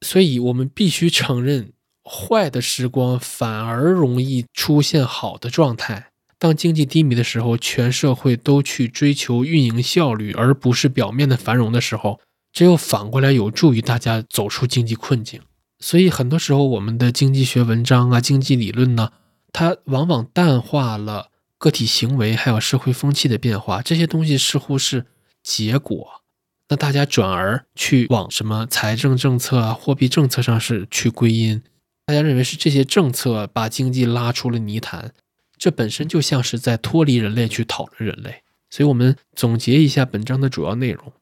[0.01, 1.71] 所以，我们必须承认，
[2.03, 6.10] 坏的时光反而容易出现好的状态。
[6.41, 12.19] 当经济低迷的时候，全社会都去追求运营效率，而不是表面的繁荣的时候，
[12.51, 15.39] 只有反过来有助于大家走出经济困境。
[15.77, 19.11] 所以，很多时候我们的经济学文章啊、经济理论呢，
[19.53, 21.27] 它往往淡化了
[21.59, 25.05] 个体行为还有社会风气的变化，这些东西似乎是
[25.43, 26.23] 结果。
[26.69, 31.61] 那大家转而去往什么财政政策啊、货币政策上是去归因，
[32.07, 35.13] 大家认为是这些政策把经济拉出了泥潭。
[35.61, 38.41] 这本身就像是在脱离人类去讨论人类，
[38.71, 41.13] 所以我们总结一下本章的主要内容：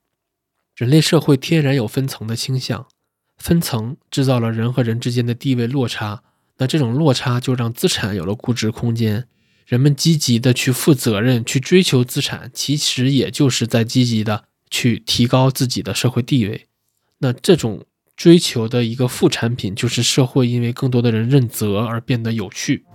[0.77, 2.87] 人类社会天然有分层的倾向，
[3.37, 6.23] 分层制造了人和人之间的地位落差，
[6.59, 9.27] 那这种落差就让资产有了估值空间。
[9.65, 16.67] 人们积极的去负责任、去追求资产，其实也就是在积极的去提高自己的社会地位。
[17.17, 17.85] 那这种
[18.15, 22.85] 追求的一个副产品，就是社会因为更多的人认责而变得有趣。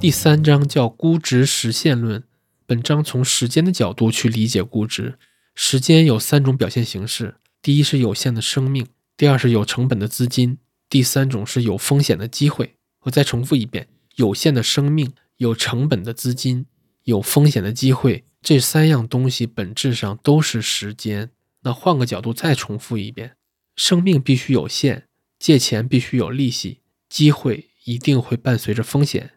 [0.00, 2.24] 第三章叫估值实现论。
[2.64, 5.18] 本章从时间的角度去理解估值。
[5.54, 8.86] 时间有三种表现形式：第一是有限的生命，
[9.18, 10.56] 第二是有成本的资金，
[10.88, 12.76] 第三种是有风险的机会。
[13.00, 16.64] 我再重复一遍：有限的生命、有成本的资金、
[17.04, 21.30] 有风险的机会，这三样东西本质上都是时间。
[21.64, 23.36] 那换个角度再重复一遍：
[23.76, 26.80] 生命必须有限，借钱必须有利息，
[27.10, 29.32] 机会一定会伴随着风险。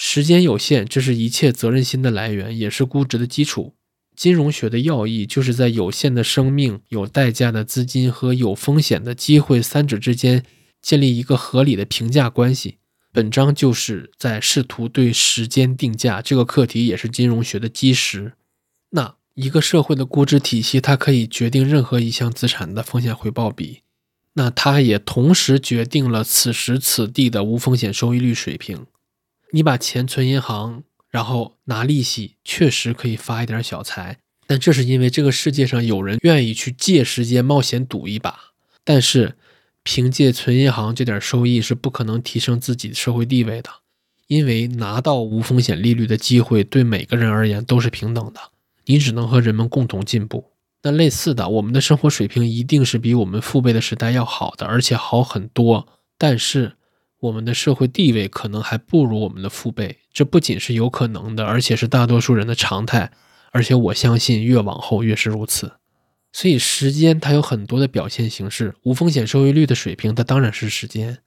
[0.00, 3.74] 时间有限，这是一切责任心的来源，也是估值的基础。
[4.14, 10.44] 金融学的要义就是在有限的生命、有代价的资金和有风险的机会三者之间
[10.80, 12.76] 建立一个合理的评价关系。
[13.12, 18.34] 本章就是在试图对时间定价这个课题，也是金融学的基石。
[18.90, 23.80] 那一个社会的估值体系，它可以决定任何一项资产的风险回报比，
[24.34, 28.86] 那它也同时决定了此时此地的无风险收益率水平。
[29.52, 38.52] 你把钱存银行，然后拿利息，确实可以发一点小财，但这是因为这个世界上有人愿意去借时间冒险赌一把。
[38.84, 39.36] 但是，
[39.82, 43.70] 凭借存银行这点收益是不可能提升自己社会地位的，
[44.26, 48.40] 因为拿到无风险利率的机会对每个人而言都是平等的，
[48.84, 50.52] 你只能和人们共同进步。
[50.82, 55.88] 那类似的，我们的生活水平一定是比我们父辈的时代要好的，而且好很多。
[56.16, 56.77] 但是，
[57.20, 63.10] 我们的社会地位可能还不如我们的父辈，这不仅是有可能的，而且是大多数人的常态。
[63.50, 65.72] 而且我相信越往后越是如此。
[66.32, 71.18] 所以时间它有很多的表现形式，无风险收益率的水平它当然是时间。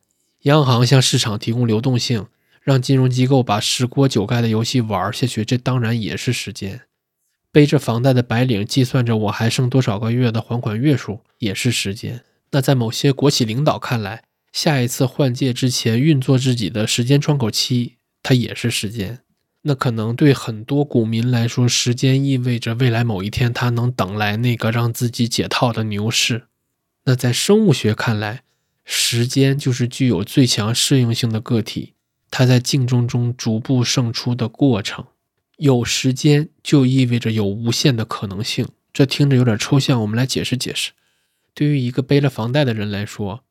[0.44, 2.28] 央行向市场提供流动性，
[2.62, 6.82] 让金融机构把十锅九盖的游戏玩下去，这当然也是时间。
[7.52, 12.24] 背着房贷的白领计算着我还剩多少个月的还款月数，也是时间。
[12.52, 19.20] 那在某些国企领导看来，下一次换届之前运作自己的时间窗口期，它也是时间。
[19.64, 26.48] 那可能对很多股民来说，时间意味着未来某一天他能等来那个让自己解套的牛市。
[27.06, 28.42] 那在生物学看来，
[28.84, 31.94] 时间就是具有最强适应性的个体，
[32.32, 35.06] 它在竞争中逐步胜出的过程。
[35.58, 38.68] 有时间就意味着有无限的可能性。
[38.92, 40.92] 这听着有点抽象，我们来解释解释。
[41.54, 43.44] 对于一个背了房贷的人来说，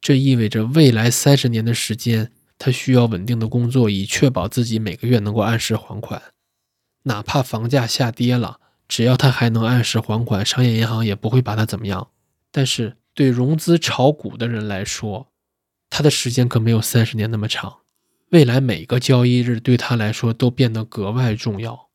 [0.00, 6.22] 这意味着未来三十年的时间，他需要稳定的工作，以确保自己每个月能够按时还款。
[7.04, 12.08] 哪怕房价下跌了，只要他还能按时还款，商业银行也不会把他怎么样。
[12.50, 15.28] 但是对融资炒股的人来说，
[15.90, 17.78] 他的时间可没有三十年那么长。
[18.30, 21.88] 未来每个交易日对他来说都变得格外重要，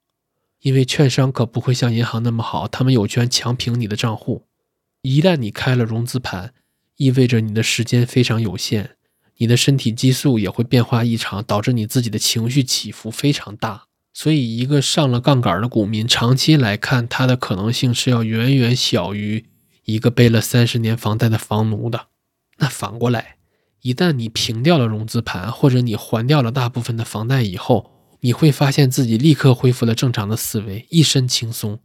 [0.61, 4.47] 因为券商可不会像银行那么好，他们有权强平你的账户。
[5.03, 6.53] 一旦你开了融资盘，
[6.97, 8.91] 意味着你的时间非常有限，
[9.37, 13.85] 你的身体激素也会变化异常，导致你自己的情绪起伏非常大。
[14.13, 19.45] 所以一个上了杠杆的股民，长期来看，他的可能性是要远远小于
[19.85, 22.07] 一个背了三十年房贷的房奴的。
[22.57, 23.37] 那反过来，
[23.81, 31.79] 一旦你平掉了融资盘，或者你还掉了大部分的房贷以后，你会发现自己立刻恢复了正常的思维，一身轻松，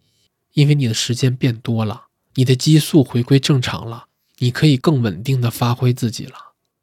[0.53, 4.08] 因为你的时间变多了，你的激素回归正常了，
[4.39, 6.33] 你可以更稳定的发挥自己了。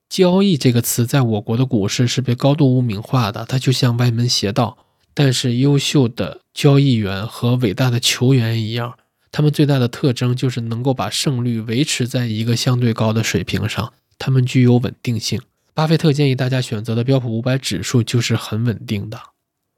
[0.08, 4.78] 交易这个词在我国的股市是被高度污名化的，它就像歪门邪道。
[5.14, 8.97] 但是优秀的交易员和伟大的球员一样，
[9.32, 15.41] 他们最大的特征就是能够把胜率维持在一个相对高的水平上，他们具有稳定性。
[15.74, 19.20] 巴菲特建议大家选择的标普五百指数就是很稳定的。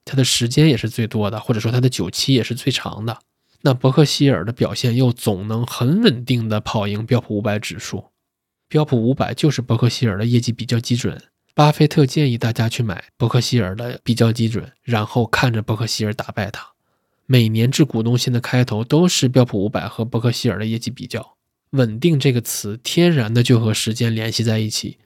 [0.05, 3.19] 它的时间也是最多的，或者说它的久期也是最长的。
[3.61, 8.05] 那伯克希尔的表现又总能很稳定的跑赢标普五百指数。
[8.67, 11.21] 标普五百就是伯克希尔的业绩比较基准。
[11.53, 16.67] 巴菲特建议大家去买伯克希尔的比较基准，然后看着伯克希尔打败它。
[17.25, 21.35] 每年致股东信的开头都是标普五百和伯克希尔的业绩比较。
[21.71, 24.97] 稳定这个词天然的就和时间联系在一起。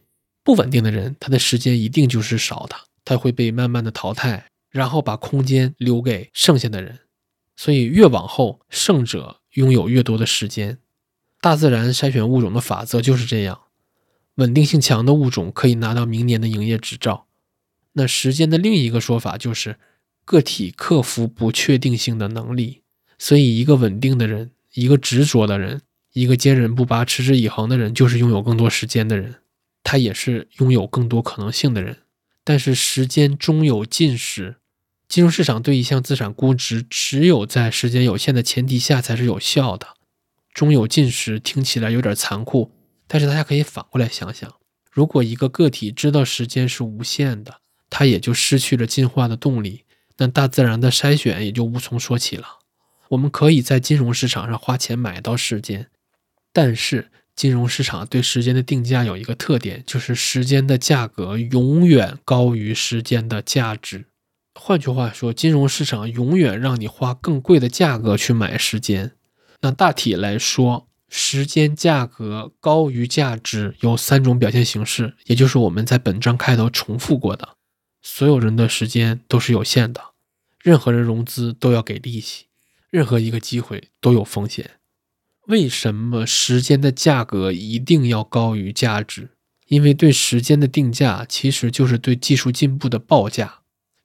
[0.44, 2.76] 不稳定的人，他的时间一定就是少的，
[3.06, 4.46] 他会被慢慢的淘汰。
[4.70, 7.00] 然后把空间留给剩下的人，
[7.64, 10.80] 所以越往后，胜者拥有越多的时间。
[11.40, 13.66] 大自然筛选物种的法则就是这样：
[14.38, 17.28] 稳定性强的物种可以拿到明年的营业执照。
[17.92, 19.78] 那时间的另一个说法就是
[20.26, 22.82] 个体克服不确定性的能力。
[23.20, 25.82] 所以，一个稳定的人，一个执着的人，
[26.14, 29.36] 一个坚韧不拔、持之以恒的人，就是拥有更多时间的人，
[29.84, 32.00] 他也是拥有更多可能性的人。
[32.44, 34.61] 但是，时间终有尽时。
[35.12, 39.88] 金融市场对一项资产估值，只有在时间有限的前提下才是有效的。
[40.54, 42.72] 终有尽时听起来有点残酷，
[43.10, 44.50] 但是大家可以反过来想想：
[44.90, 47.58] 如果一个个体知道时间是无限的，
[47.90, 49.84] 它也就失去了进化的动力，
[50.16, 52.60] 那大自然的筛选也就无从说起了。
[53.10, 55.88] 我们可以在金融市场上花钱买到时间，
[56.54, 64.06] 但是金融市场对时间的定价有一个特点，就是时间的价格永远高于时间的价值。
[64.54, 69.14] 换句话说，金融市场永远让你花更贵的价格去买时间。
[69.62, 77.58] 那大体来说，时间价格高于价值有三种表现形式，也就是我们在本章开头重复过的：
[78.02, 80.02] 所有人的时间都是有限的，
[80.62, 82.46] 任何人融资都要给利息，
[82.90, 84.72] 任何一个机会都有风险。
[85.48, 89.32] 为什么时间的价格一定要高于价值？
[89.68, 93.61] 因为对时间的定价其实就是对技术进步的报价。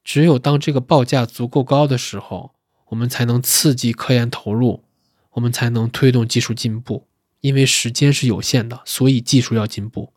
[0.07, 2.53] 只有当这个报价足够高的时候，
[2.91, 4.85] 我们才能刺激科研投入，
[5.33, 7.09] 我们才能推动技术进步。
[7.41, 10.13] 因为时间是有限的，所以技术要进步。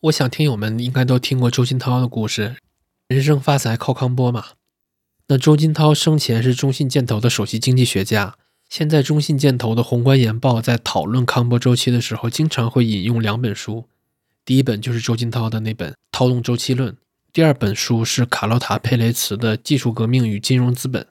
[0.00, 2.56] 我想听友们应该都听过周金涛的故事
[3.06, 4.46] ，“人生发财靠康波”嘛。
[5.28, 8.34] 那周金涛生前是中信建投的首席经济学家，
[8.68, 13.84] 现在中信建投的宏观研报在讨论康波周期的时候，经常会引用两本书，
[14.44, 16.92] 第一本就是周金涛的那本《套动周期论》。
[17.32, 21.02] 第二本书是卡洛塔·佩雷茨的《技术革命与金融资本》，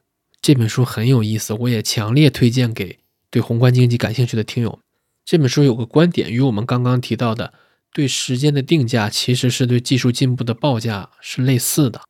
[0.41, 2.99] 这本书很有意思，我也强烈推荐给
[3.32, 4.80] 对宏观经济感兴趣的听友。
[5.24, 7.53] 这本书有个观点与我们刚刚提到的
[7.93, 11.99] 对时间的定价其实是对技术进步的报价是类似的。《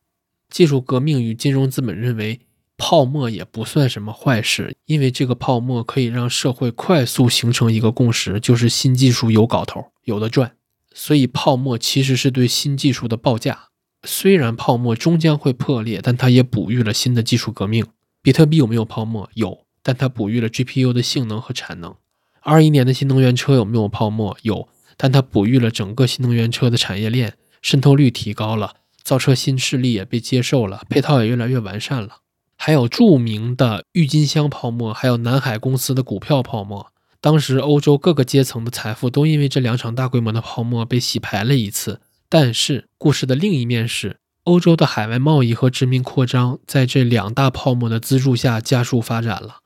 [0.48, 2.40] 技术革命与金融资本》认为
[2.76, 10.56] 泡沫也不算什么坏事，因为这个泡沫可以让社会快速形成一个共识，就是新技术有搞头，有的赚。
[10.92, 13.68] 所以泡沫其实是对新技术的报价。
[14.04, 17.86] 虽然泡沫终将会破裂，但它也哺育了新的技术革命。
[18.22, 19.28] 比特币有没有泡沫？
[19.34, 21.94] 有，但它哺育了 GPU 的性能和产能。
[22.40, 24.36] 二一年的新能源车有没有泡沫？
[24.42, 32.18] 有，但它哺育了整个新能源车的产业链，渗透率提高了，造车新势力也被接受了，配套也越来越完善了。
[32.56, 36.88] 还有著名的郁金香泡沫，还有南海公司的股票泡沫。
[37.22, 42.00] 当时欧洲各个阶层的财富都因为这两场大规模的泡沫被洗牌了一次。
[42.30, 49.58] 但是故事的另一面是，欧洲的海外贸易和殖民扩张在这两大泡沫的资助下加速发展了。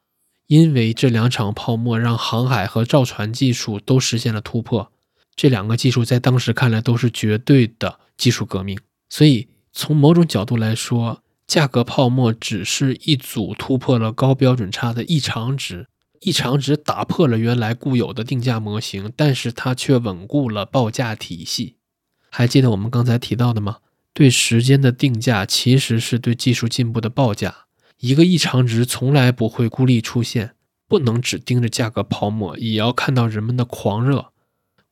[0.47, 4.91] 因为这两场泡沫让航海和造船技术都实现了突破，
[5.37, 8.79] 这两个技术在当时看来都是绝对的技术革命。
[9.11, 15.87] 所以从某种角度来说，价格泡沫只是一组突破了高标准差的异常值，
[16.21, 21.77] 异常值打破了原来固有的定价模型，但是它却稳固了报价体系。
[22.37, 23.77] 还记得我们刚才提到的吗？
[24.13, 27.67] 对时间的定价其实是对技术进步的报价。
[28.01, 30.57] 一个异常值从来不会孤立出现，
[30.89, 34.33] 不能只盯着价格泡沫，也要看到人们的狂热。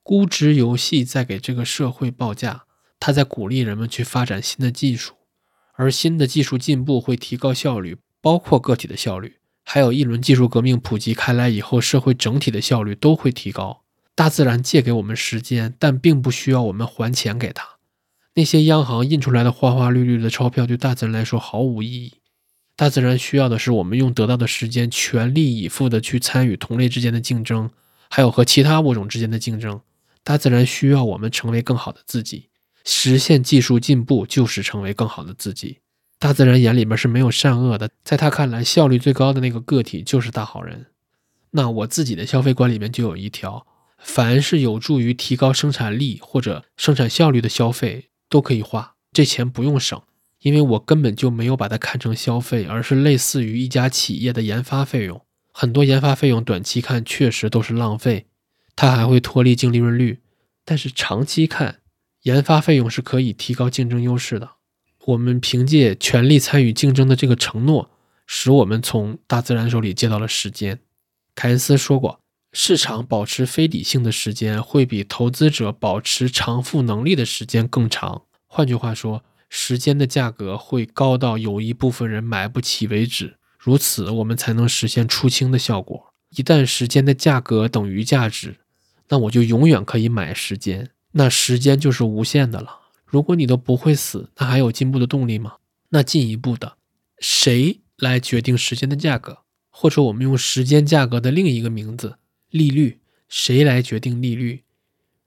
[0.03, 2.63] 估值游戏在给这个社会报价，
[2.97, 5.15] 它在鼓励人们去发展新的技术。
[5.73, 9.39] 而新的技术进步会提高效率，包括个体的效率。
[9.65, 13.82] 还有一轮技术革命普及开来以后，社会整体的效率都会提高。
[14.15, 17.67] 大自然借给我们时间，但并不需要我们还钱给他。
[18.35, 22.13] 那些央行印出来的花花绿绿的钞票，对大自然来说毫无意义。
[22.75, 27.69] 大自然需要的是我们用得到的时间，全力以赴地去参与同类之间的竞争，
[28.09, 29.81] 还有和其他物种之间的竞争。
[30.23, 32.49] 大自然需要我们成为更好的自己，
[32.83, 35.79] 实现技术进步就是成为更好的自己。
[36.17, 40.87] 大自然眼里面是没有善恶的，在他看来，效率最高的那个个体就是大好人。
[41.51, 43.67] 那我自己的消费观里面就有一条：
[44.03, 49.99] 凡是有助于提高生产力或者生产效率的消费都可以花，这钱不用省，
[50.41, 55.21] 因为我根本就没有把它看成消费，而是类似于一家企业的研发费用。
[55.51, 58.27] 很多研发费用短期看确实都是浪费，
[58.75, 60.19] 它还会脱离净利润率，
[60.65, 61.79] 但是长期看，
[62.23, 64.51] 研发费用是可以提高竞争优势的。
[65.05, 67.91] 我们凭借全力参与竞争的这个承诺，
[68.25, 70.79] 使我们从大自然手里借到了时间。
[71.35, 72.21] 凯恩斯说过，
[72.55, 78.21] 市场保持非理性的时间会比投资者保持偿付能力的时间更长。
[78.45, 83.37] 换句话说，时间的价格会高到有一部分人买不起为止。
[83.57, 86.13] 如此，我们才能实现出清的效果。
[86.35, 88.57] 一旦时间的价格等于价值，
[89.09, 92.81] 那我就永远可以买时间，那时间就是无限的了。
[93.03, 95.53] 如果你都不会死，那还有进步的动力吗？
[95.89, 96.73] 那进一步的，
[97.17, 99.39] 谁来决定时间的价格？
[99.71, 102.17] 或者我们用时间价格的另一个名字——
[102.53, 104.61] 利率，谁来决定利率？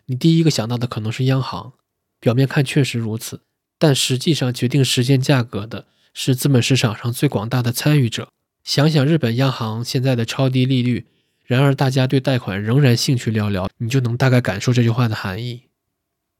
[0.04, 1.72] 你第一个想到的可能是央行，
[2.20, 3.40] 表面看确实如此，
[3.80, 8.28] 但实际上决定时间价格的是资本市场上最广大的参与者。
[8.62, 11.06] 想想日本央行现在的超低利率，
[11.44, 15.62] 然而大家对贷款仍然兴趣寥寥，你就能大概感受这句话的含义。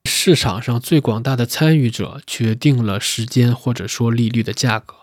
[0.05, 4.95] 市场上最广大的参与者决定了时间或者说利率的价格。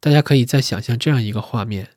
[0.00, 1.90] 大家可以再想象这样一个画面：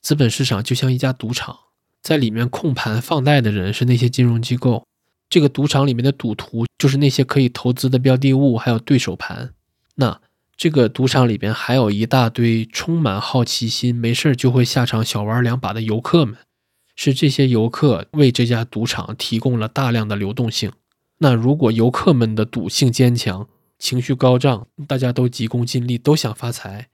[0.00, 1.58] 资本市场就像一家赌场，
[2.02, 4.84] 在里面控盘放贷的人是那些金融机构，
[5.30, 9.54] 这个赌场里面的赌徒就是那些可以投资的标的物，还有对手盘。
[9.94, 10.20] 那
[10.56, 16.36] 这个赌场里边还有一大堆充满好奇心、没事儿就会下场小玩两把的游客们，
[16.96, 20.72] 是这些游客为这家赌场提供了大量的流动性。
[21.18, 23.48] 那如果游客们的赌性坚强，
[23.78, 26.88] 情绪高涨，大家都急功近利，都想发财，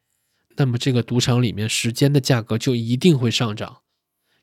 [0.57, 3.79] 那么这个赌场里面时间的价格就一定会上涨。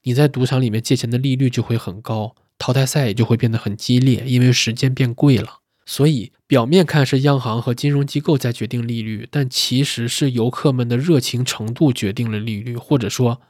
[0.06, 5.60] 你在赌场里面借钱的利率就会很高，淘汰赛也就会变得很激烈，因为时间变贵了。
[5.88, 13.42] 所以表面看是央行和金融机构在决定利率，但其实是游客们的热情程度决定了利率，或者说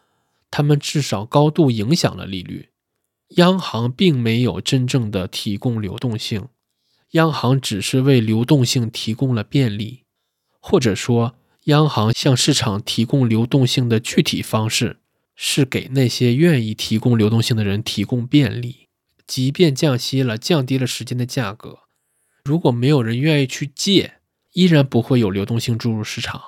[0.49, 2.70] 他们至少高度影响了利率。
[3.38, 6.47] 央行并没有真正的提供流动性，
[7.12, 10.03] 央行只是为流动性提供了便利，
[10.60, 11.36] 或者说，
[11.66, 14.99] 央行向市场提供流动性的具体方式
[15.36, 18.88] 是给那些愿意提供流动性的人提供便利。
[19.28, 21.80] 即便降息了，降低了时间的价格，
[22.44, 24.16] 如果没有人愿意去借，
[24.54, 26.42] 依然不会有流动性注入市场。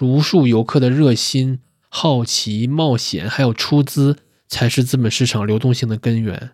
[0.00, 4.18] 无数游客的热心、好奇、冒险，还有出资。
[4.48, 6.52] 才是资本市场流动性的根源，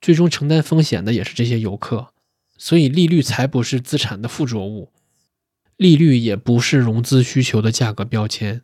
[0.00, 2.12] 最终承担风险的也是这些游客，
[2.58, 4.90] 所以利率才不是资产的附着物，
[5.76, 8.62] 利率也不是融资需求的价格标签，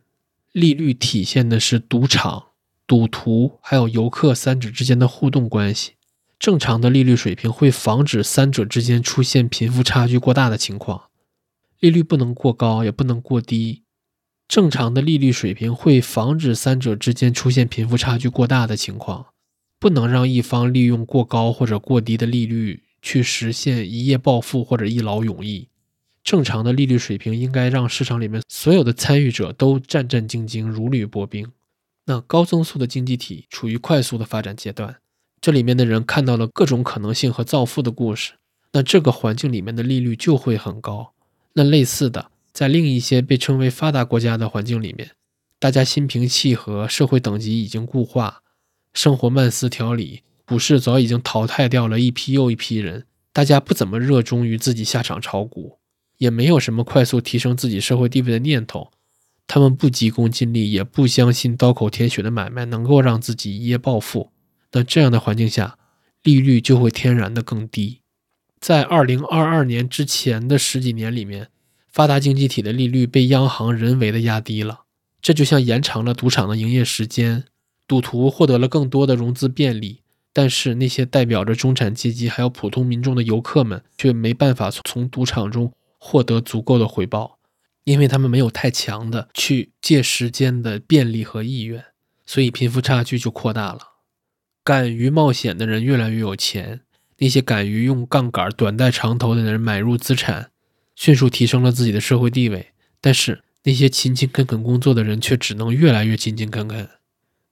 [0.57, 2.47] 利率体现的是赌场、
[2.87, 5.91] 赌徒还有游客三者之间的互动关系。
[6.39, 11.09] 正常的利率水平会防止三者之间出现贫富差距过大的情况，
[11.79, 13.83] 利率不能过高，也不能过低。
[14.47, 19.27] 正常的利率水平会防止三者之间出现贫富差距过大的情况，
[19.79, 25.67] 不能让一方利用过高或者过低的利率去实现一夜暴富或者一劳永逸。
[26.27, 31.49] 正常的利率水平应该让市场里面所有的参与者都战战兢兢、如履薄冰。
[32.07, 34.97] 那高增速的经济体处于快速的发展阶段，
[35.39, 38.33] 这里面的人看到了各种可能性和造富的故事，
[38.73, 41.13] 那这个环境里面的利率就会很高。
[41.53, 42.29] 那类似的。
[42.51, 45.11] 在另一些被称为发达国家的环境里面，
[45.59, 48.41] 大家心平气和，社会等级已经固化，
[48.93, 55.77] 生活慢思条理，股市早已经淘汰掉了一批又一批人，大家不怎么热衷于自己下场炒股，
[56.17, 58.91] 也没有什么快速提升自己社会地位的念头，
[59.47, 64.31] 他们不急功近利，也不相信刀口舔血的买卖能够让自己一夜暴富。
[64.71, 65.77] 那这样的环境下，
[66.23, 68.01] 利率就会天然的更低。
[68.59, 71.49] 在二零二二年之前的十几年里面。
[71.89, 74.81] 发达经济体的利率被央行人为的压低了，
[75.19, 77.45] 这就像延长了赌场的营业时间，
[77.87, 80.01] 赌徒获得了更多的融资便利，
[80.31, 85.73] 但是那些代表着中产阶级还有普通民众的游客们却没办法从赌场中
[86.09, 87.37] 获得足够的回报，
[87.83, 91.83] 因为他们没有太强的去借时间的便利和意愿，
[92.25, 93.79] 所以贫富差距就扩大了。
[94.63, 96.79] 敢于冒险的人越来越有钱，
[97.17, 100.51] 那些敢于用杠杆短贷长投的人买入资产，
[100.95, 102.71] 迅速提升了自己的社会地位。
[103.01, 106.89] 但是那些勤勤恳恳工作的人却只能越来越勤勤恳恳。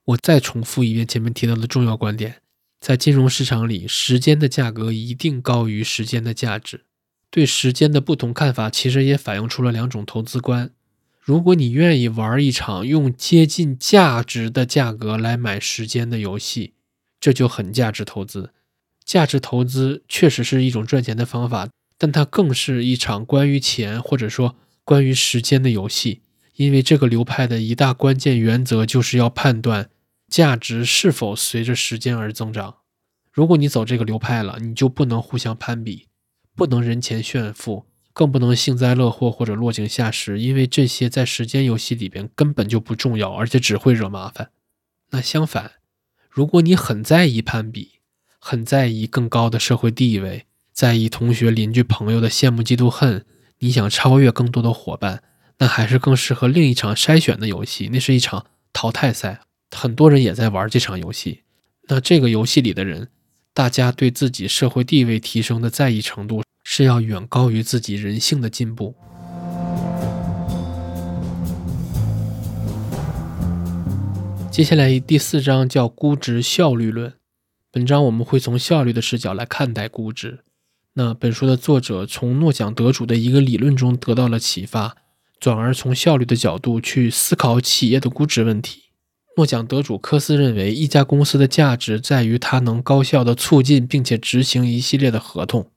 [0.06, 2.42] 我再重复一遍前面提到的重要观点：
[2.80, 6.86] 在金融市场里，时间的价格一定高于时间的价值。
[7.36, 10.72] 对时间的不同看法，其实也反映出了两种投资观。
[11.20, 16.76] 如果你愿意玩一场用接近价值的价格来买时间的游戏，
[17.20, 18.52] 这就很价值投资。
[19.04, 21.68] 价值投资确实是一种赚钱的方法，
[21.98, 24.56] 但它更是一场关于钱或者说
[24.86, 26.22] 关于时间的游戏。
[26.54, 29.90] 因为这个流派的一大关键原则就是要判断
[30.30, 32.76] 价值是否随着时间而增长。
[33.34, 36.08] 如果你走这个流派了，你就不能互相攀比。
[36.56, 44.52] 不能人前炫富，更不能幸灾乐祸或者落井下石，因为这些在时间游戏里边根本就不重要，而且只会惹麻烦。
[45.12, 45.74] 那相反，
[46.30, 48.00] 如果你很在意攀比，
[48.40, 53.26] 很在意更高的社会地位，在意同学、邻居、朋友的羡慕、嫉妒、恨，
[53.60, 55.24] 你想超越更多的伙伴，
[55.58, 59.42] 那还是更适合另一场筛选的游戏，那是一场淘汰赛。
[59.72, 61.42] 很多人也在玩这场游戏。
[61.90, 63.10] 那这个游戏里的人。
[63.56, 68.96] 大家对自己社会地位提升的在意程度是要远高于自己人性的进步。
[74.52, 77.14] 接下来第四章叫估值效率论。
[77.72, 80.40] 本章我们会从效率的视角来看待估值。
[80.94, 84.96] 那本书的作者从诺奖得主的一个理论中得到了启发，
[85.40, 88.84] 转而从效率的角度去思考企业的估值问题。
[89.36, 95.70] 诺奖得主科斯认为，一家公司的价值在于它能高效地促进并且执行一系列的合同。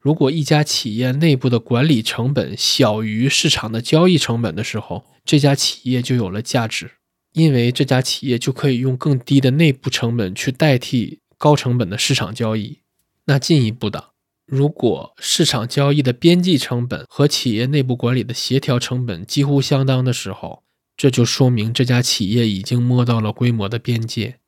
[0.00, 6.92] 如果一家企业内部的管理成本小于市场的交易成本的时候，这家企业就有了价值，
[7.32, 12.78] 因为这家企业就可以用更低的内部成本去代替高成本的市场交易。
[13.26, 14.10] 那进一步的，
[14.46, 20.62] 如果市场交易的边际成本和企业内部管理的协调成本几乎相当的时候，
[20.96, 24.38] 这就说明这家企业已经摸到了规模的边界。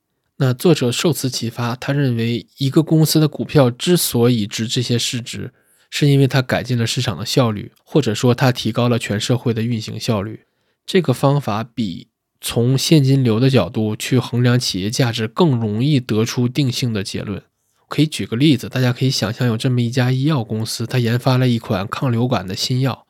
[0.42, 5.52] 那作者受此启发，他认为一个公司的股票之所以值这些市值，
[5.90, 10.44] 是因为它改进了市场的效率，或者说它提高了全社会的运行效率。
[10.86, 12.08] 这个方法比
[12.40, 17.42] 从现金流的角度去衡量企业价值更容易得出定性的结论。
[17.86, 23.06] 可以举个例子，大家可以想象有这么一家医药公司，它研发了一款抗流感的新药。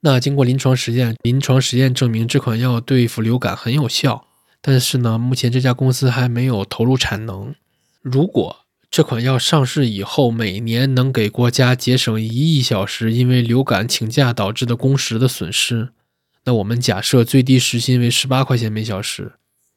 [0.00, 4.26] 那经过临床实验，临床实验证明这款药对付流感很有效。
[4.66, 7.54] 但是呢，目前这家公司还没有投入产能。
[8.00, 15.90] 如果这款药上市以后，每年能给国家节省一亿小时因为流感请假导致的工时的损失，
[16.44, 19.32] 那我们假设最低时薪为十八块钱每小时，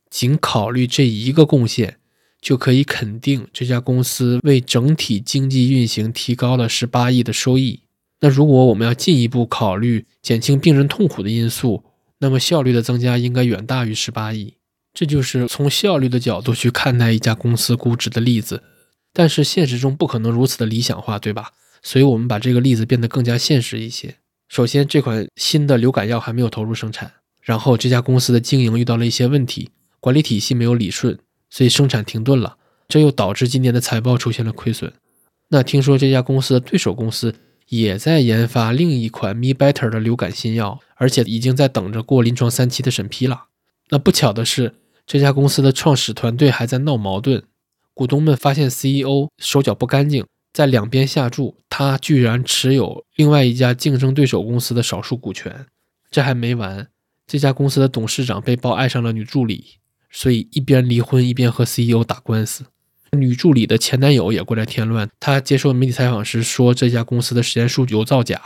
[0.10, 1.98] 仅考虑这一个贡献，
[2.40, 7.82] 就可以肯定这家公司为整体经济运行提高了十八亿的收益。
[8.22, 11.84] 那如果我们要进一步考虑减轻病人痛苦的因素，
[12.20, 14.54] 那么效率的增加应该远大于十八亿。
[14.98, 18.64] 这就是从效率的角度去看待一家公司估值的例子。
[19.14, 21.52] 但是现实中不可能如此的理想化，对吧？
[21.84, 24.16] 所以我们把这个例子变得更加现实一些。
[24.50, 27.12] 首先，这款新的流感药还没有投入生产，
[27.44, 29.70] 然后这家公司的经营遇到了一些问题，
[30.00, 31.20] 管理体系没有理顺，
[31.52, 34.92] 所以生产停顿了，这又导致今年的财报出现了亏损。
[35.50, 37.36] 那听说这家公司的对手公司。
[37.70, 43.48] 也在研发另一款 Me Better 的流感新药，而且已经在等着过临床三期的审批了。
[43.90, 44.76] 那不巧的是，
[45.08, 47.42] 这家公司的创始团队还在闹矛盾，
[47.94, 55.66] 股东们发现 CEO 手脚不干净，在两边下注，他居然持有另外一家竞争对手公司的少数股权。
[56.12, 56.90] 这还没完，
[57.26, 59.78] 这家公司的董事长被曝爱上了女助理，
[60.12, 62.66] 所以一边离婚一边和 CEO 打官司。
[63.14, 65.10] 女助理的前男友也过来添乱。
[65.22, 68.42] 他接受媒体采访时说：“这家公司的实验数据有造假。”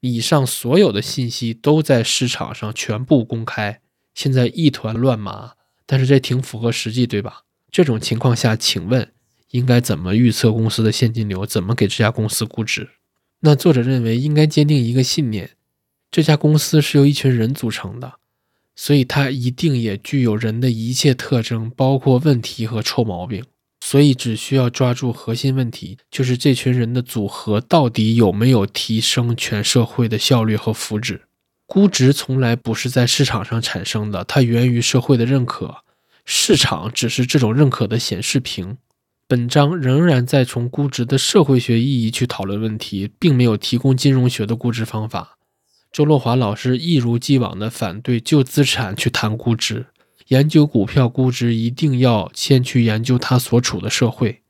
[0.00, 3.82] 以上所有的信息都在市场上全部公开，
[4.14, 5.52] 现在一团乱麻。
[5.90, 7.44] 但是这挺符合实际，对吧？
[7.72, 9.10] 这种情况下，请问
[9.52, 11.46] 应该怎么预测公司的现金流？
[11.46, 12.90] 怎么给这家公司估值？
[13.40, 15.52] 那作者认为应该坚定一个信念：
[16.10, 18.18] 这家公司是由一群人组成的，
[18.76, 23.42] 所以它一定也具有人的一切特征，包括问题和臭毛病。
[23.80, 31.20] 所以只需要抓住核心问题，就是这群人的组合到底有没有提升全社会的效率和福祉。
[31.68, 35.82] 估值从来不是在市场上产生的，它源于社会的认可，
[36.24, 38.78] 市场只是这种认可的显示屏。
[39.26, 45.36] 本章仍然在从估值的社会学意义去讨论问题，并没有提供金融学的估值方法。
[45.92, 49.88] 周洛华老师一如既往地反对就资产去谈估值。
[50.28, 54.40] 研究股票估值，一定要先去研究它所处的社会。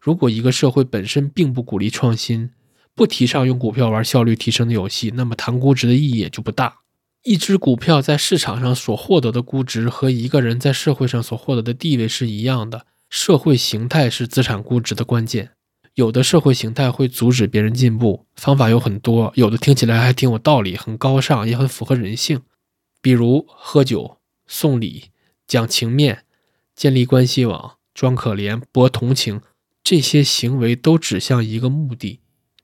[0.00, 2.48] 如果一个社会本身并不鼓励创新，
[2.94, 6.80] 不提倡用股票玩效率提升的游戏，那么谈估值的意义也就不大。
[7.24, 12.86] 一只股票在市场上所获得的估值，和一个人在社会上所获得的地位是一样的。
[13.08, 15.50] 社会形态是资产估值的关键。
[15.94, 22.40] 有的社会形态会阻止别人进步，方法有很多，有的听起来还挺有道理，很高尚，也很符合人性。
[23.02, 24.16] 比如喝酒、
[24.46, 25.10] 送礼、
[25.46, 26.24] 讲情面、
[26.74, 29.42] 建立关系网、装可怜、博同情，
[29.84, 32.20] 这些行为都指向一个目的，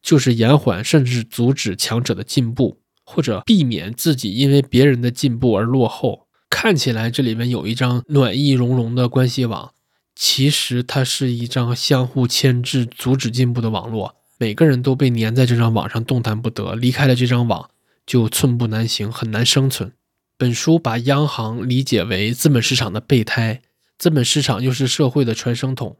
[0.08, 6.26] 就是延缓甚至阻止强者的进步，或者避免自己因为别人的进步而落后。
[6.48, 9.74] 看起来这里面有一张暖意融融的关系网。
[10.14, 16.74] 其实它是一张相互牵制、阻止进步的网络，每个人都被粘在这张网上，动弹不得。
[16.74, 17.68] 离开了这张网，
[18.06, 19.92] 就寸步难行，很难生存。
[20.38, 23.60] 本书把央行理解为资本市场的备胎，
[23.98, 25.98] 资本市场又是社会的传声筒。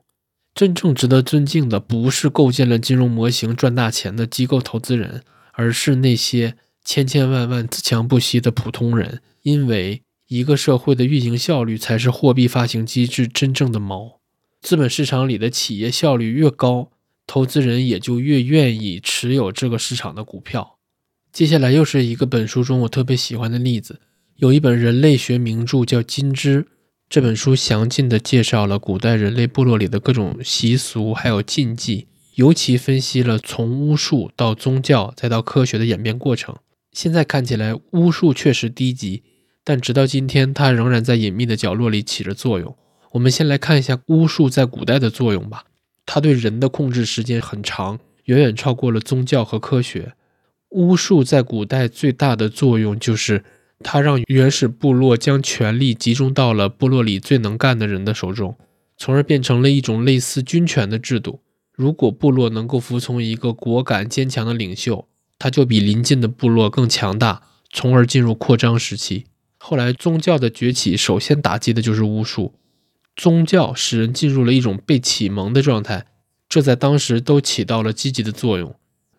[0.58, 10.02] 真正值得尊敬的，不是构建了金融模型赚大钱的机构投资人，而是那些千千万万自强不息的普通人，因为。
[10.26, 14.16] 一个社会的运行效率才是货币发行机制真正的锚。
[14.60, 16.90] 资本市场里的企业效率越高，
[17.26, 20.76] 投资人也就越愿意持有这个市场的股票。
[21.32, 24.00] 接下来又是一个本书中我特别喜欢的例子，
[24.36, 26.64] 有一本人类学名著叫《金枝》，
[27.10, 36.54] 这本书详尽地介绍了古代人类部落里的各种习俗还有禁忌，尤其分析了从巫术到宗教再到科学的演变过程。
[36.92, 39.22] 现在看起来，巫术确实低级。
[39.64, 42.76] 但直到今天，它仍然在隐秘的角落里起着作用。
[43.12, 45.64] 我们先来看一下巫术在古代的作用吧。
[46.04, 50.12] 它对人的控制时间很长，远远超过了宗教和科学。
[50.70, 53.44] 巫术在古代最大的作用就是，
[53.80, 58.56] 它让原始部落将权力集中到了部落里最能干的人的手中，
[58.96, 61.40] 从而变成了一种类似军权的制度。
[61.72, 65.06] 如果部落能够服从一个果敢坚强的领袖，
[65.38, 69.26] 他就比邻近的部落更强大，从而进入扩张时期。
[69.56, 72.54] 后来，宗教的崛起首先打击的就是巫术。
[73.14, 76.06] 宗教使人进入了一种被启蒙的状态，
[76.48, 78.74] 这在当时都起到了积极的作用。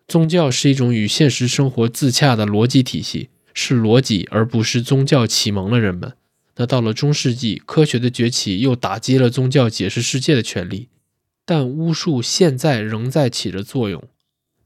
[0.06, 6.14] 宗教是一种与现实生活自洽的逻辑体系，是逻辑而不是宗教启蒙了人们。
[6.56, 10.88] 那到了中世纪，科学的崛起又打击了宗教解释世界的权利。
[11.46, 14.04] 但巫术现在仍在起着作用，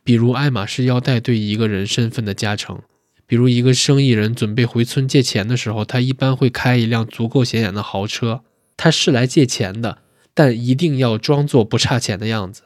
[0.02, 2.82] 比如爱马仕腰带对一个人身份的加成。
[3.26, 8.42] 比如，一个生意人准备回村借钱的时候，他一般会开一辆足够显眼的豪车。
[8.76, 9.98] 他是来借钱的，
[10.34, 12.64] 但一定要装作不差钱的样子。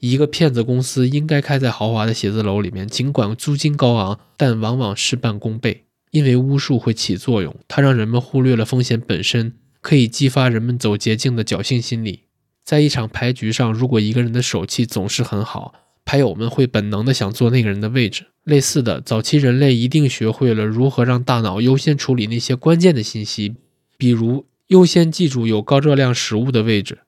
[0.00, 12.22] 一个骗子公司应该开在豪华的写字楼里面，尽管租金高昂，但往往事半功倍，因为巫术会起作用，它让人们忽略了风险本身，可以激发人们走捷径的侥幸心理。
[12.64, 15.74] 在一场牌局上，如果一个人的手气总是很好，
[16.04, 18.26] 牌友们会本能的想坐那个人的位置。
[18.44, 23.56] 类似的，早期人类一定学会了如何让大脑优先处理那些关键的信息，
[23.96, 27.00] 比如优先记住有高热量食物的位置，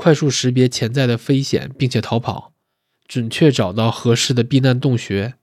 [0.00, 2.52] 快速识别潜在的危险并且逃跑，
[3.08, 5.34] 准确找到合适的避难洞穴。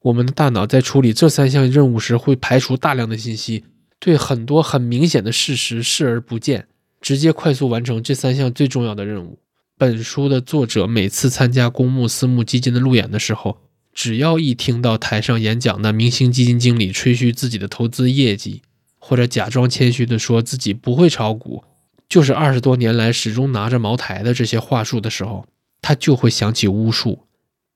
[0.00, 3.64] 我们的大脑在处理这三项任务时，会排除大量的信息，
[4.00, 6.68] 对很多很明显的事实视而不见，
[7.02, 9.40] 直接快速完成这三项最重要的任务。
[9.76, 13.58] 本书的作者每次参加公募私募基金的路演的时候。
[13.92, 18.62] 只要一听到台上演讲的明星基金经理吹嘘自己的投资业绩，
[18.96, 21.64] 或者假装谦虚地说自己不会炒股，
[22.08, 25.46] 就是二十多年来始终拿着茅台的这些话术的时候，
[25.82, 27.26] 他就会想起巫术。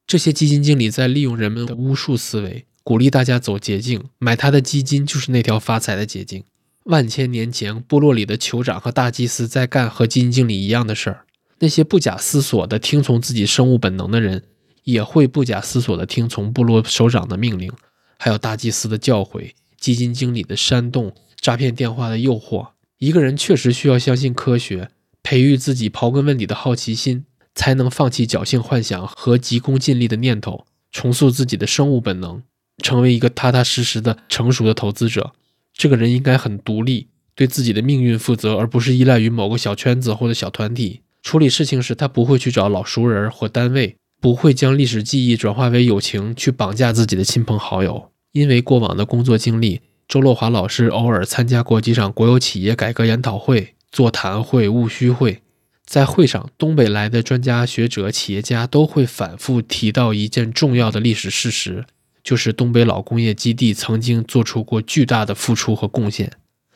[0.07, 6.45] 这些基金经理在利用人们的巫术思维，鼓励大家走捷径，买他的基金就是那条发财的捷径。
[6.85, 11.25] 万千年前，部落里的酋长和大祭司在干和基金经理一样的事儿，
[11.61, 14.45] 那些不假思索地听从自己生物本能的人。
[14.85, 17.71] 也会不假思索地听从部落首长的命令，
[18.19, 22.71] 还有大祭司的教诲、基金经理的煽动、诈骗电话的诱惑。
[23.03, 24.89] 一个人确实需要相信科学，
[25.25, 32.45] 培育自己刨根问底的好奇心，才能放弃侥幸幻想和急功近利的念头，重塑自己的生物本能，
[32.81, 35.33] 成为一个踏踏实实的成熟的投资者。
[35.73, 41.01] 这个人应该很独立，对自己的命运负责，而不是依赖于某个小圈子或者小团体。
[41.25, 43.97] 处理事情时，他不会去找老熟人或单位。
[44.21, 55.43] 不会将历史记忆转化为友情去绑架自己的亲朋好友，因为过往的工作经历，周洛华老师偶尔参加过几场国有企业改革研讨会、座谈会、务虚会。
[55.85, 61.85] 在会上，东北来的专家学者、企业家都会反复提到一件重要的历史事实，
[62.23, 66.33] 就是东北老工业基地曾经做出过巨大的付出和贡献。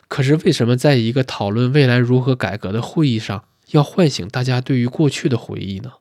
[0.09, 5.93] 可是为什么在一个讨论未来如何改革的会议上，要唤醒大家对于过去的回忆呢？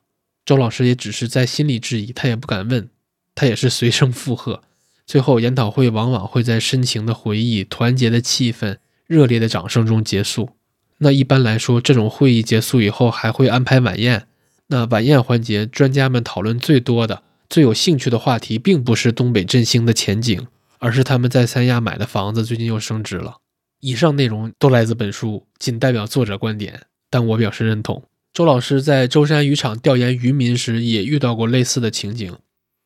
[0.44, 2.88] 周老师也只是在心里质疑，他也不敢问，
[3.34, 4.62] 他也是随声附和。
[5.06, 10.50] 最后，研讨会往往会在深情的回忆、团结的气氛、热烈的掌声中结束。
[10.98, 14.26] 那一般来说，这种会议结束以后还会安排晚宴。
[14.66, 20.48] 那晚宴环节，专家们讨论最多的、最有兴趣的话题，并不是东北振兴的前景，
[20.78, 23.36] 而是他们在三亚买的房子最近又升值了。
[23.80, 28.02] 以上内容都来自本书，仅代表作者观点，但我表示认同。
[28.32, 32.36] 周老师在舟山渔场调研渔民时，也遇到过类似的情景。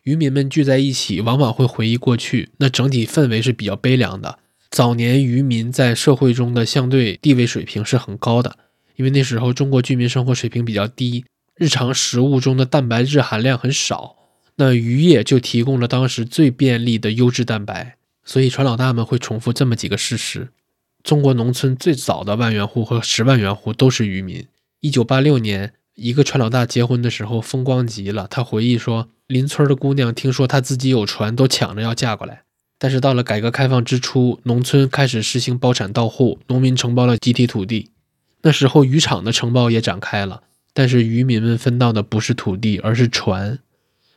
[0.02, 4.38] 渔民们聚在一起，往往会回忆过去，那整体氛围是比较悲凉的。
[4.70, 8.56] 早年渔民在社会中的相对地位水平是很高的，
[8.96, 11.24] 因为那时候中国居民生活水平比较低，
[11.56, 14.16] 日常食物中的蛋白质含量很少，
[14.56, 17.96] 那渔业就提供了当时最便利的优质蛋白。
[18.24, 20.48] 所以船老大们会重复这么几个事实。
[21.02, 24.46] 中国农村最早的万元户和十万元户都是渔民。
[24.80, 28.26] 一九八六年，一个船老大结婚的时候风光极了。
[28.30, 32.42] 他回忆说，邻村的姑娘听说他自己有船，都抢着要嫁过来。
[32.78, 37.90] 但是到了改革开放之初，农村开始实行包产到户，农民承包了集体土地。
[38.42, 43.58] 那时候渔场的承包也展开了，但是渔民们分到的不是土地，而是船。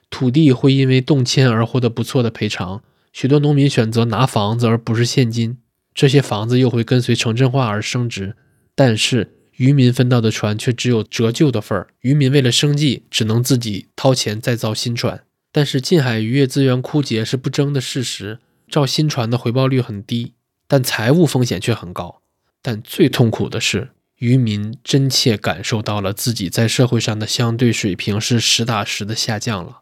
[0.10, 5.58] 土地会因为动迁而获得不错的赔偿，许多农民选择拿房子而不是现金。
[5.94, 8.38] 这些房子又会跟随城镇化而升值，
[8.74, 11.88] 但是渔民分到的船却只有折旧的份儿。
[12.02, 15.24] 渔民为了生计，只能自己掏钱再造新船。
[15.52, 18.40] 但是近海渔业资源枯竭是不争的事实，
[18.70, 20.34] 造新船的回报率很低，
[20.68, 22.22] 但财务风险却很高。
[22.62, 29.82] 但最痛苦的是，渔民真切感受到了自己在社会上的相对水平是实打实的下降了。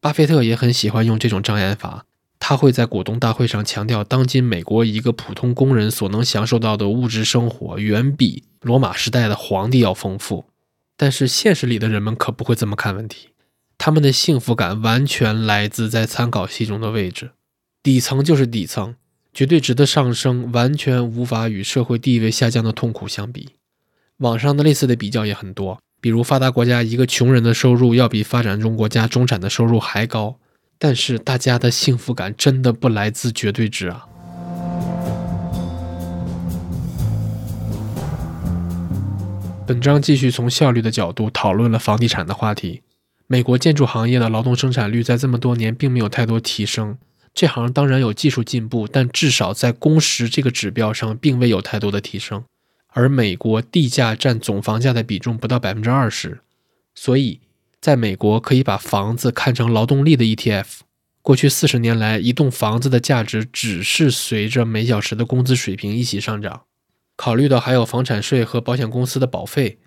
[0.00, 2.06] 巴菲特也很喜欢用这种障眼法。
[2.40, 10.46] 他会在股东大会上强调，当今美国一个普通工人所能享受到的物质生活，远比罗马时代的皇帝要丰富。
[10.96, 13.28] 但是现实里的人们可不会这么看问题，
[13.76, 17.32] 他们的幸福感完全来自在参考系中的位置，
[17.82, 18.94] 底层就是底层，
[19.32, 23.50] 绝对值的上升，完全无法与社会地位下降的痛苦相比。
[24.18, 30.38] 网上的类似的比较也很多，比如发达国家一个穷人的收入要比发展中国家中产的收入还高。
[30.78, 34.06] 但是大家的幸福感真的不来自绝对值啊！
[39.66, 42.82] 本章继续从效率的角度讨论了房地产的话题。
[43.26, 46.98] 美国建筑行业的劳动生产率在这么多年并没有太多提升，
[47.32, 52.44] 这行当然有技术进步，但至少在工时这个指标上并未有太多的提升。
[52.88, 56.40] 而美国地价占总房价的比重不到百分之二十，
[56.94, 57.40] 所以。
[57.80, 60.82] 在美国，可以把房子看成劳动力的 ETF。
[61.20, 66.62] 过去四十年来，一栋房子的价值只是随着每小时的工资水平一起上涨。
[67.22, 69.78] 考虑到还有房产税和保险公司的保费，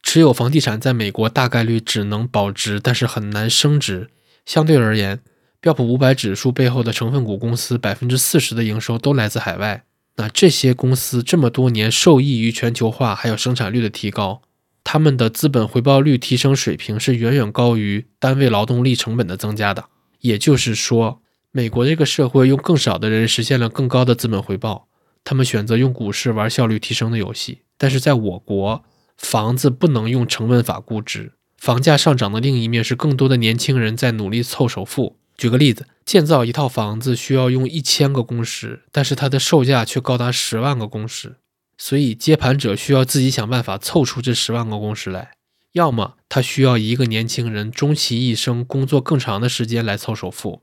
[0.00, 4.10] 持有房地产在美国大概率只能保值，但是很难升值。
[4.46, 5.18] 相对而言，
[5.60, 9.82] 标普五百指数背后的成分股公司百分之四十的营收都来自海外。
[10.18, 14.42] 那这些公司这么多年受益于全球化，还有生产率的提高。
[14.84, 19.86] 他们的资本回报率提升水平是远远高于单位劳动力成本的增加的。
[20.20, 21.20] 也就是说，
[21.50, 24.86] 美国这个社会用更少的人实现了更高的资本回报。
[25.24, 27.62] 他们选择用股市玩效率提升的游戏。
[27.76, 28.84] 但是在我国，
[29.16, 31.32] 房子不能用成本法估值。
[31.56, 35.16] 房价上涨的另一面是更多的年轻人在努力凑首付。
[35.36, 41.36] 举个例子，建造一套房子需要用一千个工时，但是它的售价却高达十万个工时。
[41.76, 45.32] 所以，接盘者需要自己想办法凑出这十万个工时来，
[45.72, 50.62] 要么他需要一个年轻人终其一生工作更长的时间来凑首付，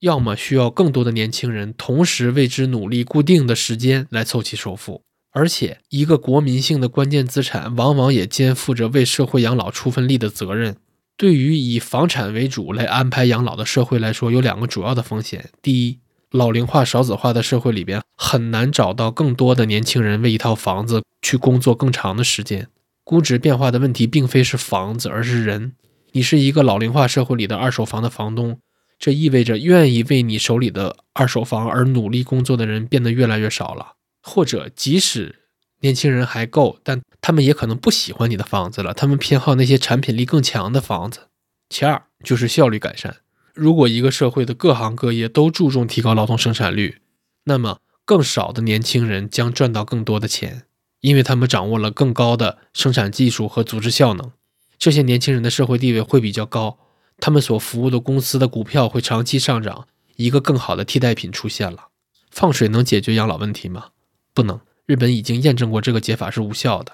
[0.00, 5.02] 要么需要更多的年轻人同时为之努力固定的时间来凑齐首付。
[5.32, 10.76] 而且，一个国民性的关键资产往往也肩负着为社会养老出份力的责任。
[11.18, 15.98] 对于以房产为主来安排养老的社会来说，有两个主要的风险：第一，
[16.30, 22.68] 老龄化、少子化的社会里边，很难找到更多的年轻人为一套房子去工作更长的时间。
[23.04, 25.72] 估值变化的问题并非是房子，而是人。
[26.12, 28.58] 你是一个老龄化社会里的二手房的房东，
[28.98, 33.94] 这意味着愿意为你手里的二手房而努力工作的人变得越来越少了。
[34.22, 35.42] 或者，即使
[35.80, 41.28] 年轻人还够，但他们也可能不喜欢你的房子了，他们偏好那些产品力更强的房子。
[41.68, 43.18] 其二就是效率改善。
[43.54, 47.00] 如果一个社会的各行各业都注重提高劳动生产率，
[47.44, 50.64] 那么更少的年轻人将赚到更多的钱，
[51.00, 54.32] 因为他们掌握了更高的生产技术和组织效能。
[54.78, 56.78] 这些年轻人的社会地位会比较高，
[57.18, 59.86] 他们所服务的公司的股票会长期上涨，
[60.16, 61.88] 一个更好的替代品出现了。
[62.30, 63.86] 放水能解决养老问题吗？
[64.34, 64.60] 不能。
[64.84, 66.92] 日本已经验证过这个解法是无效的。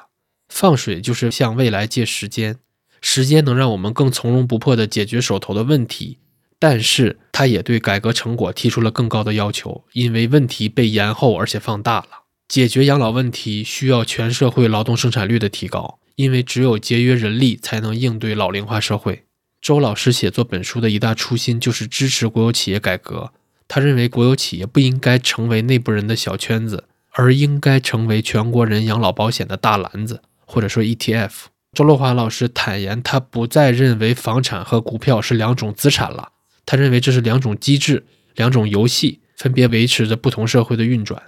[0.48, 2.58] 放水就是向未来借时间，
[3.00, 6.18] 时间能让我们更从容不迫地解决手头的问题，
[6.58, 12.24] 但是它也对改革成果提出了更高的要求，因为问题被延后而且放大了。
[12.48, 19.24] 解决养老问题需要全社会劳动生产率的提高，因为只有节约人力才能应对老龄化社会。
[19.62, 23.32] 周老师写作本书的一大初心就是支持国有企业改革，
[23.66, 26.88] 他认为国有企业不应该成为内部人的小圈子。
[27.14, 31.30] 而应该成为全国人养老保险的大篮子，或者说 ETF。
[31.74, 36.30] 周洛华老师坦言，他不再认为房产和股票是两种资产了，
[36.64, 41.22] 他认为这是两种机制、两种游戏，分别维持着不同社会的运转。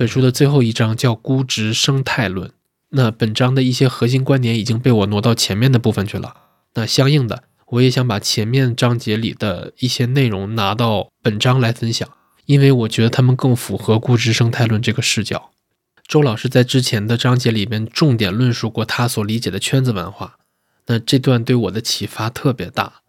[0.00, 2.50] 本书的最后一章叫估值生态论，
[2.92, 6.34] 那本章的一些核心观点已经被我挪到前面的部分去了，
[6.72, 7.44] 那相应的。
[7.66, 12.08] 我也想把前面章节里的一些内容拿到本章来分享，
[12.46, 15.50] 因为我觉得他们更符合估值生态论这个视角。
[16.08, 20.38] 周老师在之前的章节里边重点论述过他所理解的圈子文化，
[20.86, 23.02] 那这段对我的启发特别大。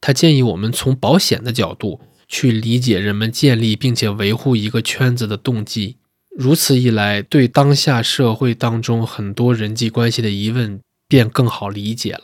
[0.00, 5.96] 他建议我们从保险的角度去理解人们建立并且维护一个圈子的动机，
[6.40, 12.20] 如此一来，对当下社会当中很多人际关系的疑问便更好理解了。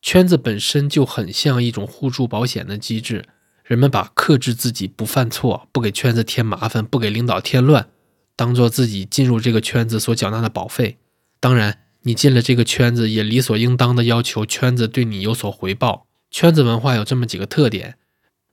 [0.00, 3.24] 圈子本身就很像一种互助保险的机制，
[3.64, 7.88] 人们把克制自己不犯错、不给圈子添麻烦、不给领导添乱，
[8.36, 10.98] 当做自己进入这个圈子所缴纳的保费。
[11.40, 16.06] 当然，你进了这个圈子，也理所应当的要求圈子对你有所回报。
[16.30, 17.96] 圈子文化有这么几个特点：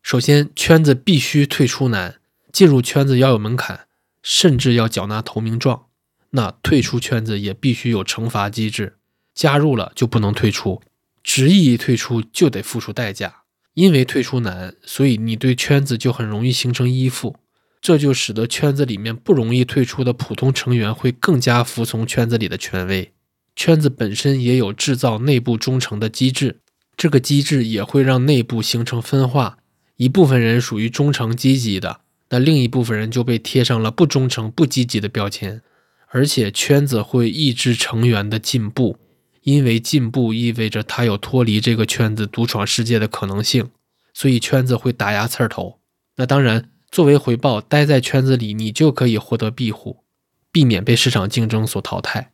[0.02, 2.16] 首先，圈子必须退出难，
[2.52, 3.82] 进入圈子要有门槛，
[4.28, 5.86] 甚至要缴纳投名状。
[6.32, 8.98] 那退出圈子也必须有惩罚机制，
[9.36, 10.82] 加入了就不能退出。
[11.24, 13.44] 执意退出就得付出代价，
[13.76, 17.36] 因为退出难，所以你对圈子就很容易形成依附，
[17.80, 23.14] 这就使得圈子里面不容易退出的普通成员会更加服从圈子里的权威。
[23.56, 26.60] 圈子本身也有制造内部忠诚的机制，
[26.98, 29.60] 这个机制也会让内部形成分化，
[29.96, 35.62] 一部分人属于忠诚积极的，那另一部分人就被贴上了不忠诚不积极的标签，
[36.08, 38.98] 而且圈子会抑制成员的进步。
[39.44, 43.70] 因为进步意味着他有脱离这个圈子、独闯世界的可能性，
[44.12, 45.80] 所以圈子会打压刺儿头。
[46.16, 49.98] 那当然，作为回报，待在圈子里，你就可以获得庇护，
[50.52, 52.32] 避免被市场竞争所淘汰。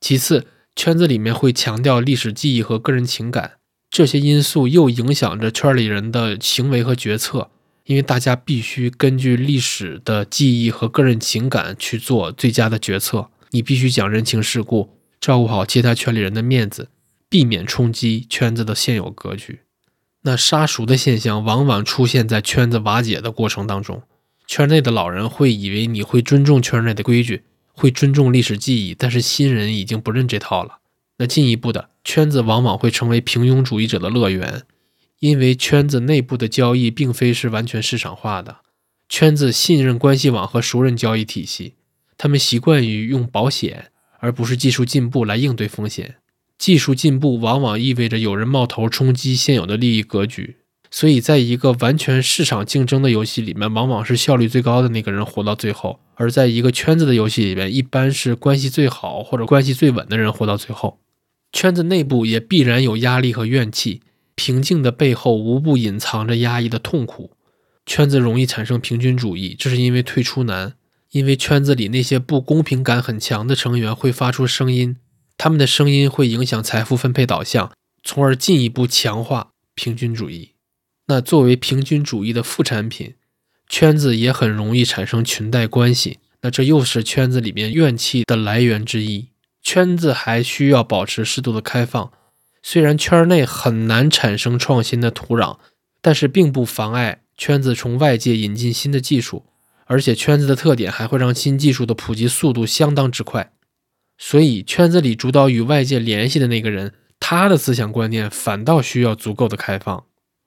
[0.00, 3.54] 其次，圈子里面会强调历史记忆和个人情感，
[3.90, 7.50] 这些因素又影响着圈里人的行为和决策，
[7.84, 13.30] 因为大家必须根据历史的记忆和个人情感去做最佳的决策。
[13.50, 14.96] 你必须讲人情世故。
[15.20, 16.88] 照顾好其他圈里人的面子，
[17.28, 19.60] 避免冲击圈子的现有格局。
[20.22, 24.02] 那杀熟的现象往往出现在圈子瓦解的过程当中。
[24.46, 27.42] 圈内的老人会以为你会尊重圈内的规矩，
[27.72, 30.78] 会尊重历史记忆，但是新人已经不认这套了。
[31.18, 34.62] 那进一步的，圈子往往会成为平庸主义者的乐园，
[35.22, 38.58] 因为圈子内部的交易并非是完全市场化的。
[39.08, 41.74] 圈子信任关系网和熟人交易体系，
[42.18, 43.88] 他们习惯于用保险。
[44.24, 46.14] 而不是技术进步来应对风险，
[46.56, 50.58] 技术进步往往意味着有人冒头冲击现有的利益格局，
[50.92, 61.00] 所以在一个完全市场竞争的游戏里面，往往是效率最高的那个人活到最后；而在一个圈子的游戏里面，一般是关系最好或者关系最稳的人活到最后。
[61.52, 64.02] 圈子内部也必然有压力和怨气，
[64.34, 67.36] 平静的背后无不隐藏着压抑的痛苦。
[67.84, 70.74] 圈子容易产生平均主义，这是因为退出难。
[71.10, 74.96] 因为圈子里那些不公平感很强的成员会发出声音，
[75.36, 77.70] 他们的声音会影响财富分配导向，
[78.02, 80.52] 从而进一步强化平均主义。
[81.08, 83.16] 那作为平均主义的副产品，
[83.68, 86.20] 圈子也很容易产生裙带关系。
[86.40, 89.28] 那这又是圈子里面怨气的来源之一。
[89.62, 92.10] 圈子还需要保持适度的开放，
[92.62, 95.58] 虽然圈内很难产生创新的土壤，
[96.00, 99.46] 但是并不妨碍圈子从外界引进新的技术。
[99.86, 103.52] 而且圈子的特点还会让新技术的普及速度相当之快，
[104.16, 110.04] 所以圈子里主导与外界联系的那个人，他的思想观念反倒需要足够的开放。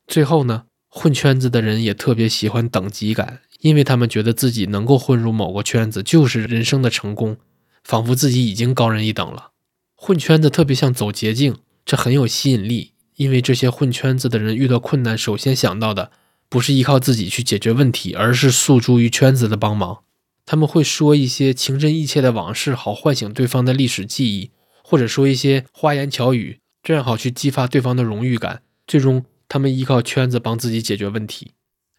[0.07, 7.37] 最后呢，混圈子的人也特别喜欢等级感，因为他们觉得自己能够混入某个圈子就是人生的成功，
[7.83, 9.51] 仿佛自己已经高人一等了。
[9.95, 16.11] 混圈子特别像走捷径，这很有吸引力，因为这些混圈子的人遇到困难，首先想到的。
[16.47, 20.03] 不是依靠自己去解决问题，而是诉诸于圈子的帮忙。
[20.45, 24.51] 他们会说一些情真意切的往事，好唤醒对方的历史记忆，
[24.83, 31.53] 或者说一些花言巧语这样好去激发对方的荣誉感，最终他们依靠圈子帮自己解决问题。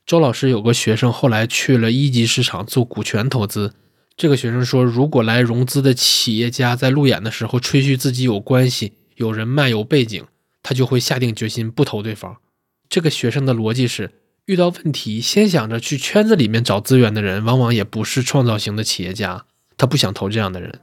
[0.07, 3.75] 周老师有个学生后来去了一级市场做股权投资，
[4.17, 10.25] 这个学生说，如果来融资的企业家在路演的时候吹嘘自己有关系、有人脉、有背景，
[10.63, 12.37] 他就会下定决心不投对方。
[12.89, 14.13] 这个学生的逻辑是，
[14.45, 20.79] 遇到问题先想着去圈子里面找资源的人，往往也不是创造型的企业家，他不想投这样的人。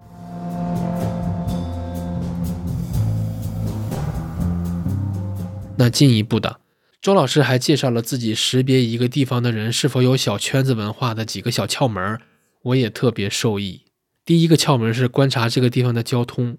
[5.77, 6.59] 那进一步的，
[7.01, 12.19] 周老师还介绍了自己识别一个地方的人是否有小圈子文化的几个小窍门，
[12.63, 13.81] 我也特别受益。
[14.25, 16.57] 第一个窍门是观察这个地方的交通，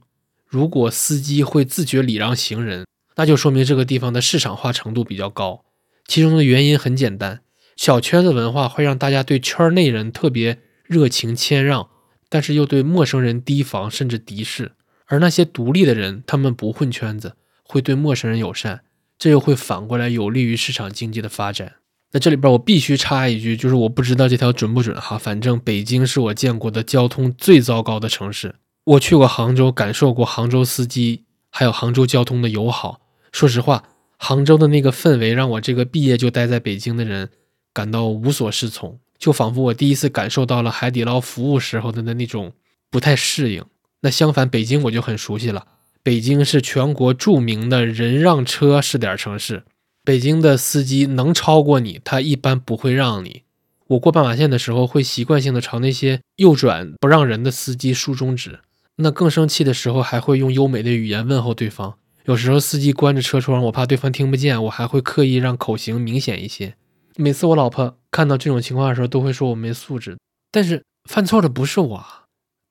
[0.55, 2.87] 如果司机会自觉礼让行人，
[3.17, 5.65] 那就说明这个地方的市场化程度比较高。
[6.07, 7.41] 其中的原因很简单，
[7.75, 11.89] 小圈子文化会让大家对圈内人特别热情谦让，
[12.29, 14.71] 但是又对陌生人提防甚至敌视，
[15.07, 18.83] 而那些独立的人，他们不混圈子，会对陌生人友善。
[19.19, 21.75] 这又会反过来有利于市场经济的发展。
[22.13, 28.55] 那这里边我必须插一句，就是我不知道这条准不准哈，反正北京是我见过的交通最糟糕的城市。
[28.85, 33.01] 我去过杭州，感受过杭州司机还有杭州交通的友好。
[33.33, 33.85] 说实话，
[34.19, 37.31] 杭州的那个氛围让我这个毕业就待在北京的人
[37.73, 42.53] 感到无所适从，就仿佛我第一次感受到了海底捞服务时候的那那种
[42.91, 43.65] 不太适应。
[44.01, 45.67] 那相反，北京我就很熟悉了。
[46.03, 49.65] 北京是全国著名的人让车试点城市。
[50.05, 53.45] 北京的司机能超过你，他一般不会让你。
[53.87, 58.61] 我过斑马线的时候，会习惯性的朝那些右转不让人的司机竖中指。
[58.97, 61.99] 那更生气的时候，还会用优美的语言问候对方。
[62.25, 66.75] 有时候司机关着车窗，我怕对方听不见，我还会刻意让口型明显一些。
[67.17, 70.17] 每次我老婆看到这种情况的时候，都会说我没素质。
[70.51, 72.05] 但是犯错的不是我。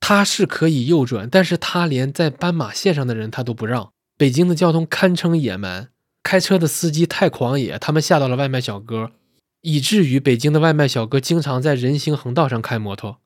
[0.00, 3.90] 他是可以右转，但是他连在斑马线上的人他都不让。
[4.18, 5.88] 北京的交通堪称野蛮，
[6.22, 9.12] 开车的司机太狂野，他们吓到了外卖小哥，
[9.62, 13.18] 以至于北京的外卖小哥经常在人行横道上开摩托，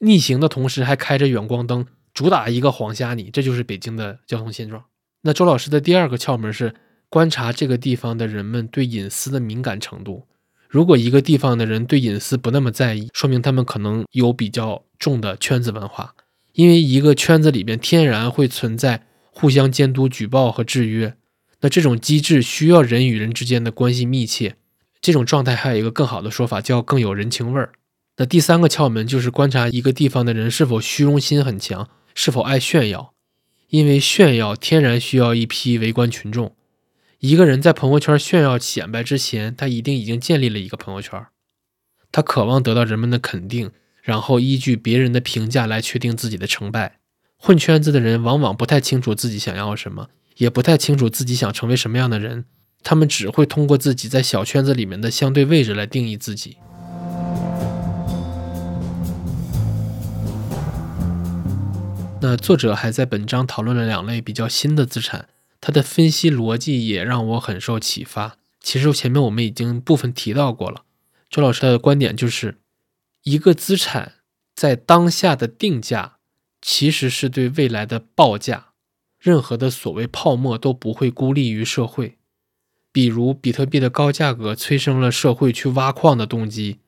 [0.00, 1.86] 逆行的同时还开着远光灯，
[2.16, 3.24] 主打一个晃瞎你。
[3.30, 4.82] 这就是北京的交通现状。
[5.20, 6.74] 那周老师的第二个窍门是
[7.10, 10.26] 观察这个地方的人们对隐私的敏感程度。
[10.66, 16.14] 如果一个地方的人对隐私不那么在意，说明他们可能有比较重的圈子文化。
[16.54, 21.14] 因为一个圈子里面天然会存在互相监督、举报和制约，
[21.60, 24.56] 那这种机制需要人与人之间的关系密切。
[25.02, 27.72] 这种状态还有一个更好的说法，叫更有人情味儿。
[28.16, 33.14] 那第三个窍门就是观察一个地方的人是否虚荣心很强，是否爱炫耀。
[33.68, 36.56] 因为炫耀天然需要一批围观群众。
[37.20, 41.24] 一个人在朋友圈炫耀显摆之前，他一定已经建立了一个朋友圈，
[42.10, 43.70] 他渴望得到人们的肯定。
[44.02, 47.00] 然后依据别人的评价来确定自己的成败。
[47.36, 52.44] 混圈子的人往往不太清楚自己想要什么，也不太清楚自己想成为什么样的人。
[52.84, 56.58] 他们只会通过自己在小圈子里面的相对位置来定义自己。
[62.28, 65.28] 那作者还在本章讨论了两类比较新的资产，
[65.60, 68.36] 他的分析逻辑也让我很受启发。
[68.60, 70.82] 其实前面我们已经部分提到过了。
[71.30, 72.58] 周老师的观点就是。
[73.22, 74.14] 一个资产
[74.54, 76.18] 在当下的定价，
[76.60, 78.66] 其实是对未来的报价。
[79.18, 82.18] 任何的所谓泡沫都不会孤立于社会。
[82.92, 86.78] 比如，比特币的高价格催生了社会去挖矿的动机，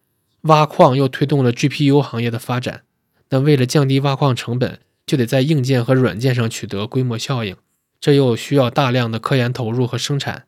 [0.43, 2.83] 挖矿又推动了 GPU 行业的发展。
[3.31, 7.57] 那为了降低挖矿成本，就得在硬件和软件上取得规模效应，
[7.99, 10.45] 这又需要大量的科研投入和生产。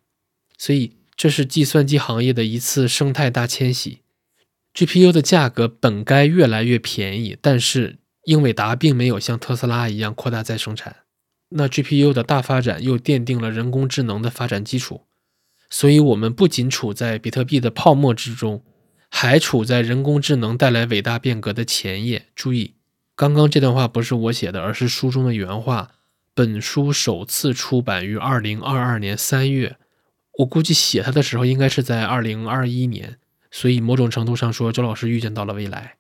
[0.59, 4.01] 所以，这是计算机行业的一次生态大迁徙。
[4.75, 10.97] GPU 的价格本该越来越便宜，但是英伟达并没有像特斯拉一样扩大再生产。
[11.49, 15.07] 那 GPU 的大发展又奠定了人工智能的发展基础。
[15.69, 18.63] 所以，我们不仅处在比特币的泡沫之中，
[19.09, 22.27] 还处在人工智能带来伟大变革的前夜。
[22.35, 22.75] 注意，
[23.21, 25.91] 刚刚这段话不是我写的，而是书中的原话。
[26.33, 29.77] 本书首次出版于2022年3月，
[30.39, 33.19] 我估计写它的时候应该是在2021年。
[33.51, 35.97] 所以，某种程度上说，周老师预见到了未来。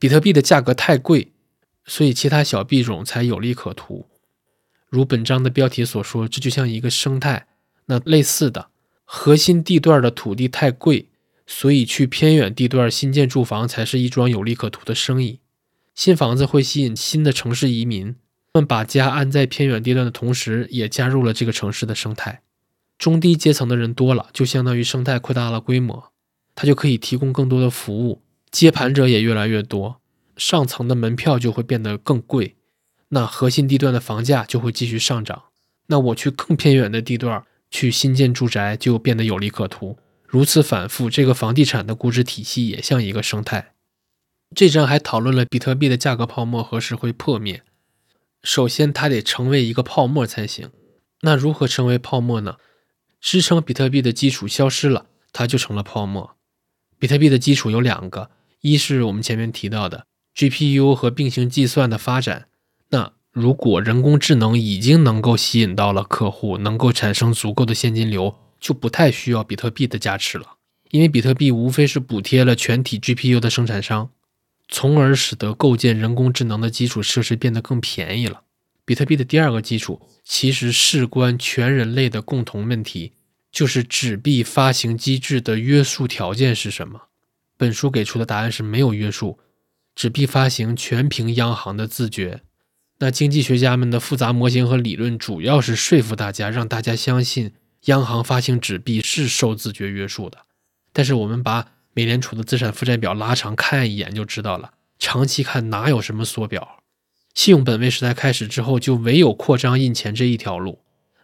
[0.00, 1.28] 比特币的价格太贵，
[1.84, 4.08] 所以其他小币种才有利可图。
[4.88, 7.46] 如本章的标题所说，这就像一个生态。
[7.86, 8.70] 那类似的，
[9.04, 11.06] 核心地段的土地太贵，
[11.46, 15.38] 所以去偏远地段新建住房才是一桩有利可图的生意。
[15.94, 18.14] 新房子会吸引新的城市移民，
[18.52, 22.42] 他们把家安在偏远地段的同时，也加入了这个城市的生态。
[22.98, 26.12] 中低阶层的人多了，就相当于生态扩大了规模。
[26.54, 30.00] 它就可以提供更多的服务，接盘者也越来越多，
[30.36, 32.56] 上层的门票就会变得更贵，
[33.08, 35.44] 那核心地段的房价就会继续上涨。
[35.86, 39.96] 那我去更偏远的地段去新建住宅就变得有利可图。
[40.26, 43.72] 如此反复，这个房地产的估值体系也像一个生态。
[44.52, 47.62] 这章还讨论了比特币的价格泡沫何时会破灭。
[48.42, 50.70] 首先，它得成为一个泡沫才行。
[51.22, 52.56] 那如何成为泡沫呢？
[53.20, 56.36] 支撑比特币的基础消失了，它就成了泡沫。
[56.98, 62.48] 比特币的基础有两个，一是我们前面提到的 GPU 和并行计算的发展。
[62.88, 70.56] 那如果人工智能已经能够吸引到了客户，能够产生足够的现金流，就不太需要比特币的加持了。
[70.90, 74.10] 因为比特币无非是补贴了全体 GPU 的生产商，
[74.70, 78.42] 从而使得构建人工智能的基础设施变得更便宜了。
[78.84, 83.12] 比特币的第二个基础其实事关全人类的共同问题，
[83.52, 87.02] 就是纸币发行机制的约束条件是什么？
[87.56, 89.38] 本书给出的答案是没有约束，
[89.94, 92.42] 纸币发行全凭央行的自觉。
[92.98, 97.52] 那经济学家们的复杂模型和理论主要是说服大家，让大家相信
[97.86, 100.38] 央行发行纸币是受自觉约束的。
[100.92, 106.78] 但是我们把美联储的资产负债表拉长看一眼就知道了，长期看哪有什么缩表？
[107.34, 110.78] 信用本位时代开始之后，就唯有扩张印钱这一条路。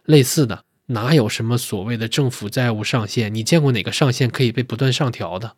[0.04, 3.34] 类似的，哪有什么所谓的政府债务上限？
[3.34, 5.54] 你见过哪个上限可以被不断上调的？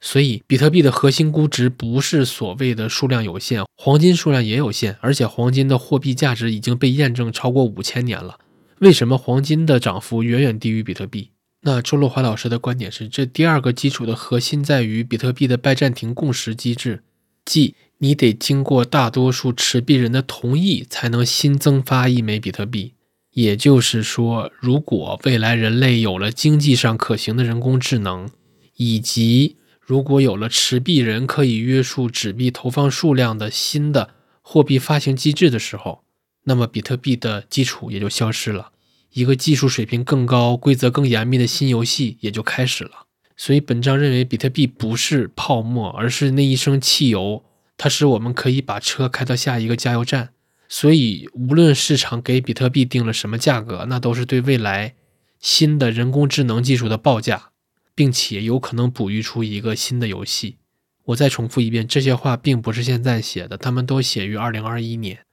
[0.00, 8.38] 所以，比特币的核心估值不是所谓的数量有限，黄金数量也有限，而且黄金的货币价值已经被验证超过五千年了。
[8.78, 11.31] 为什么黄金的涨幅远远低于比特币？
[11.62, 17.02] 那周洛华老师的观点是，这第二个基础的核心在于比特币的拜占庭共识机制，
[17.44, 17.74] 即。
[17.98, 22.94] 你得经过大多数持币人的同意，才能新增发一枚比特币。
[23.30, 28.28] 也就是说，如果未来人类有了经济上可行的人工智能，
[28.74, 34.10] 以及如果有了持币人可以约束纸币投放数量的新的
[34.40, 36.02] 货币发行机制的时候，
[36.42, 38.72] 那么比特币的基础也就消失了，
[39.12, 43.06] 一个技术水平更高、规则更严密的新游戏也就开始了。
[43.36, 47.44] 所以，本章认为比特币不是泡沫，而是那一升汽油。
[47.76, 50.30] 它使我们可以把车开到下一个加油站，
[50.68, 54.94] 所以无论市场给比特币定了什么价格，那都是对未来
[55.40, 57.50] 新的人工智能技术的报价，
[57.94, 60.58] 并且有可能哺育出一个新的游戏。
[61.06, 65.24] 我再重复一遍，这些话并不是现在写的，他们都写于二零二一年。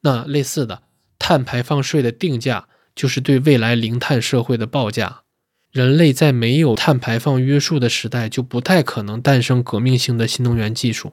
[0.00, 0.84] 那类似的，
[1.18, 2.68] 碳排放税的定价
[2.98, 5.22] 就是对未来零碳社会的报价。
[5.70, 11.12] 人类在没有碳排放约束的时代，就不太可能诞生革命性的新能源技术。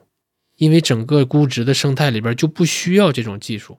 [0.56, 3.78] 因为整个估值的生态里边就不需要这种技术，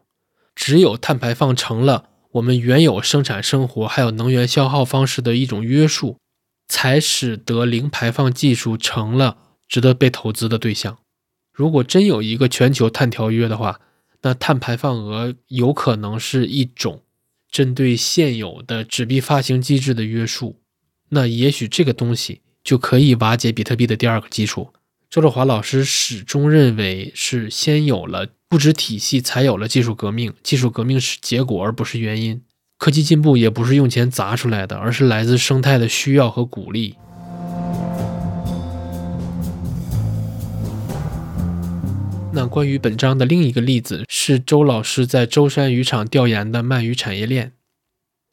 [0.55, 6.17] 只有碳排放成了我们原有生产生活还有能源消耗方式的一种约束，
[6.69, 10.99] 才使得零排放技术成了值得被投资的对象。
[11.51, 13.81] 如果真有一个全球碳条约的话，
[14.21, 17.01] 那碳排放额有可能是一种
[17.49, 20.59] 针对现有的纸币发行机制的约束，
[21.09, 24.73] 那也许这个东西就可以瓦解比特币的第二个基础。
[25.09, 30.33] 周志华老师始终认为，是先有了物质体系，才有了技术革命。
[30.43, 32.41] 技术革命是结果，而不是原因。
[32.77, 36.95] 科技进步也不是用钱砸出来的，而是来自生态的需要和鼓励。
[42.37, 47.53] 那关于本章的另一个例子，是周老师在舟山渔场调研的鳗鱼产业链。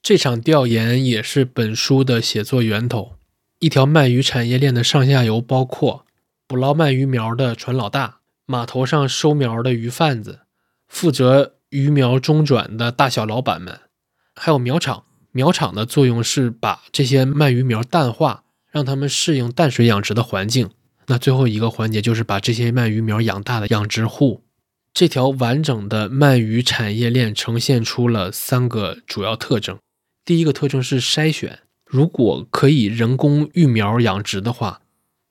[0.03, 3.15] 这场调研也是本书的写作源头。
[3.61, 6.05] 一条鳗鱼产业链的上下游包括。
[6.47, 10.41] 捕捞鳗鱼苗的船老大，码头上收苗的鱼贩子，
[10.87, 13.81] 负责鱼苗中转的大小老板们，
[14.35, 15.05] 还有苗场。
[15.33, 20.69] 苗场的作用是把这些鳗鱼苗淡化，让它们适应淡水养殖的环境。
[21.07, 24.43] 那最后一个环节就是把这些鳗鱼苗养大的养殖户。
[24.93, 29.79] 这条完整的鳗鱼产业链呈现出了三个主要特征。
[30.25, 34.81] 第一个特征是筛选，如果可以人工育苗养殖的话。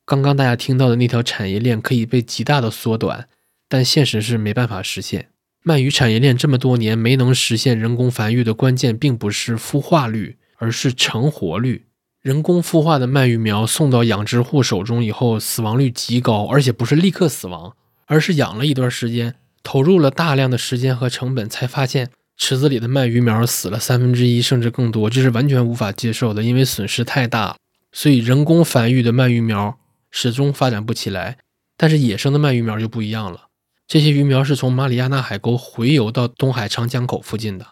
[0.05, 3.29] 刚刚大家听到的那条产业链可以被极大的缩短，
[3.69, 5.29] 但现实是没办法实现。
[5.63, 11.85] 鳗鱼产业链这么多年没能实现人工繁育的关键，并不是孵化率，而是成活率。
[12.23, 17.75] 人工孵化的鳗鱼苗送到养殖户手中以后，死亡率极高，而且不是立刻死亡，
[18.05, 27.57] 而是养了一段时间，投入了大量的时间和成本，才发现池子里的鳗鱼苗死了三分之一甚至更多，这是完全无法接受的，因为损失太大。
[27.91, 29.77] 所以人工繁育的鳗鱼苗。
[30.15, 31.39] 始终发展不起来，
[31.75, 33.47] 但是野生的鳗鱼苗就不一样了。
[33.87, 37.69] 这些鱼苗是从马里亚纳海沟回游到东海长江口附近的，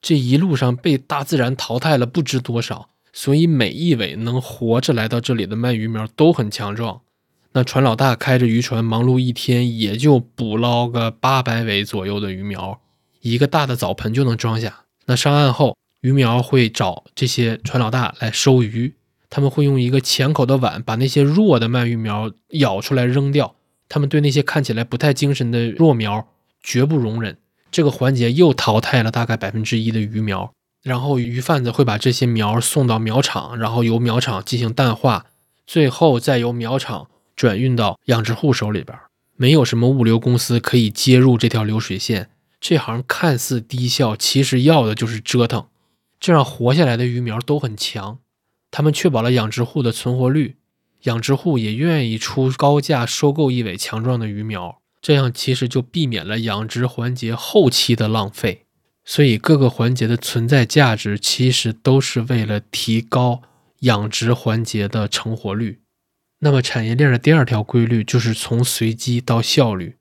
[0.00, 7.00] 这一路上被大自然淘汰了不知多少，所以每一尾能活着来到这里的鳗鱼苗都很强壮。
[7.52, 12.80] 那船老大开着渔船忙碌一天，也就捕捞个八百尾左右的鱼苗，
[13.20, 14.84] 一个大的澡盆就能装下。
[15.06, 18.94] 那上岸后，鱼苗会找这些船老大来收鱼，
[19.28, 23.56] 他们会用一个浅口的碗把那些弱的鳗鱼苗舀出来扔掉。
[23.88, 26.28] 他们对那些看起来不太精神的弱苗
[26.62, 27.36] 绝不容忍。
[27.72, 35.26] 这个环节又淘汰了大概百分之一的鱼苗，然后鱼贩子会把这些苗送到苗场，然后由苗场进行淡化，
[35.66, 38.98] 最后再由苗场转运到养殖户手里边。
[39.36, 42.30] 没有什么物流公司可以接入这条流水线。
[42.60, 45.66] 这行看似低效，其实要的就是折腾。
[46.18, 48.18] 这样活下来的鱼苗都很强，
[48.70, 50.56] 他们确保了养殖户的存活率，
[51.04, 58.66] 养殖户也愿意出高价收购一尾强壮的鱼苗，这样其实就避免了养殖环节后期的浪费。
[59.04, 63.42] 所以各个环节的存在价值，其实都是为了提高
[63.80, 65.80] 养殖环节的成活率。
[66.40, 69.96] 那么产业链的第二条规律就是从随机到效率。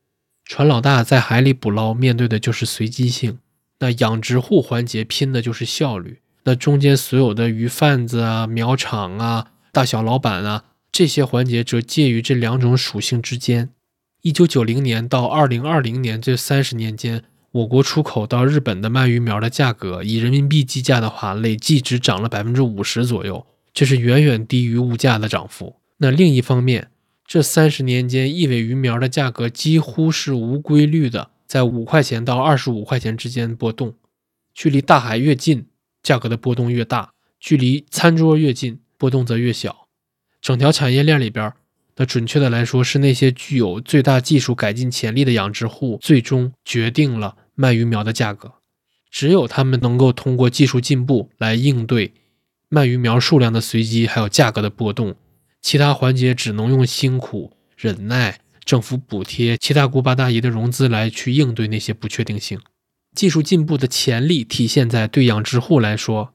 [0.45, 3.33] 船老大在海里捕捞，面对的就是随机性；
[3.79, 6.21] 那养殖户环节拼的就是效率。
[6.45, 13.69] 那中间所有的鱼贩子啊、苗场啊、大小老板啊，这些环节则介于这两种属性之间。
[14.21, 25.77] 一九九零年到二零二零年这三十年间，我国出口到日本的鳗鱼苗的价格，以人民币计价的话，累计只涨了百分之五十左右，这是远远低于物价的涨幅。
[25.97, 26.91] 那另一方面，
[27.25, 33.95] 这三十年间，一尾鱼苗的价格几乎是无规律的，在五块钱到二十五块钱之间波动。
[34.53, 35.65] 距离大海越近，
[36.03, 39.87] 价格的波动越大；距离餐桌越近，波动则越小。
[40.39, 41.51] 整条产业链里边，
[41.99, 48.53] 那准确的来说，是那些具有最大技术改进潜力的养殖户，最终决定了鳗鱼苗的价格。
[49.11, 52.13] 只有他们能够通过技术进步来应对
[52.69, 55.15] 鳗鱼苗数量的随机，还有价格的波动。
[55.61, 62.61] 其他环节只能用辛苦、忍耐、政府补贴、七大姑八大姨的融资来去应对那些不确定性。
[63.13, 66.33] 技术进步的潜力体现在对养殖户来说，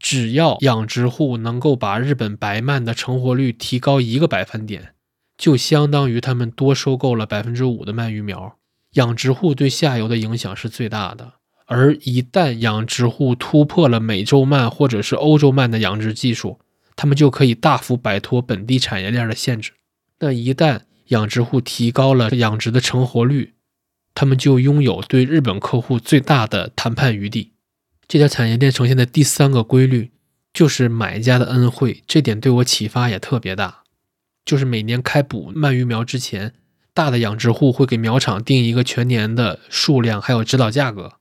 [0.00, 4.94] 只要养殖户能够把日本白鳗的成活率提高一个百分点，
[5.36, 8.56] 就相当于他们多收购了百分之五的鳗鱼苗。
[8.92, 11.34] 养殖户对下游的影响是最大的，
[11.66, 16.60] 而一旦养殖户突破了美洲鳗或者是欧洲鳗的养殖技术，
[16.94, 19.72] 他们就可以大幅摆脱本地产业链的限制。
[20.20, 23.52] 那一旦养殖户提高了养殖的成活率，
[24.14, 27.52] 他们就拥有对日本客户最大的谈判余地。
[28.08, 30.12] 这条产业链呈现的第三个规律
[30.54, 33.82] 就是买家的恩惠，这点对我启发也特别大。
[34.46, 36.54] 就是每年开捕鳗鱼苗之前，
[36.94, 41.16] 大的养殖户会给苗场定一个全年的数量，还有指导价格。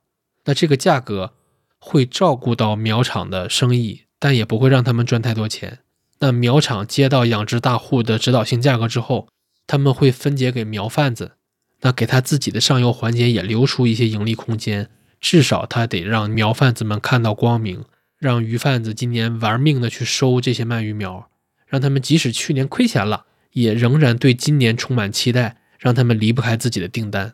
[0.46, 1.34] 那这个价格
[1.78, 4.04] 会照顾到苗场的生意。
[4.18, 5.80] 但也不会让他们赚太多钱。
[6.20, 9.28] 那苗场接到养殖大户的指导性价格之后，
[9.68, 11.34] 他们会分解给苗贩子，
[11.82, 14.90] 那给他自己的上游环节也留出一些盈利空间。
[15.20, 17.84] 至少他得让苗贩子们看到光明，
[18.18, 21.30] 让鱼贩子今年玩命的去收这些鳗鱼苗，
[21.68, 27.34] 让他们即使去年亏钱了，也仍然对今年充满期待，让他们离不开自己的订单。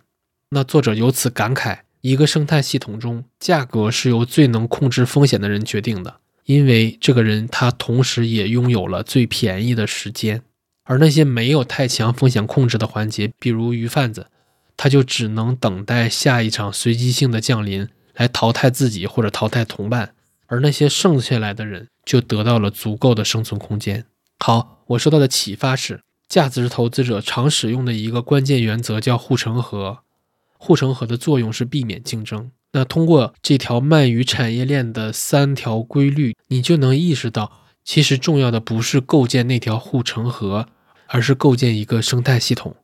[0.50, 6.18] 那作者由此感慨：一个生态系统中，价格是由最能控制风险的人决定的。
[6.46, 10.42] 因为这个人，他同时也拥有了最便宜的时间，
[10.84, 14.28] 而那些没有太强风险控制的环节，比如鱼贩子，
[14.76, 20.14] 他就只能等待下一场随机性的降临来淘汰自己或者淘汰同伴，
[20.48, 24.06] 而那些剩下来的人就得到了足够的生存空间。
[24.44, 30.00] 好，我受到的启发是，价值投资者常使用的一个关键原则叫护城河，
[30.58, 32.50] 护城河的作用是避免竞争。
[32.72, 37.52] 那通过这条鳗鱼产业链的三条规律，你就能意识到，
[37.84, 40.68] 其实重要的不是构建那条护城河，
[41.06, 42.76] 而是构建一个生态系统，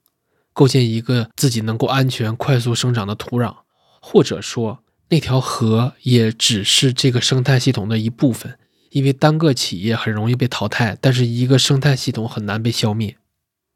[0.54, 3.56] 构建一个自己能够安全、快速生长的土壤，
[4.00, 8.60] 或者说，那条河也只是这个生态系统的一部分。
[8.98, 13.16] 因为单个企业很容易被淘汰，但是一个生态系统很难被消灭。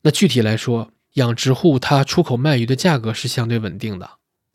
[0.04, 4.10] 那具体来说，养殖户他出口鳗鱼的价格是相对稳定的，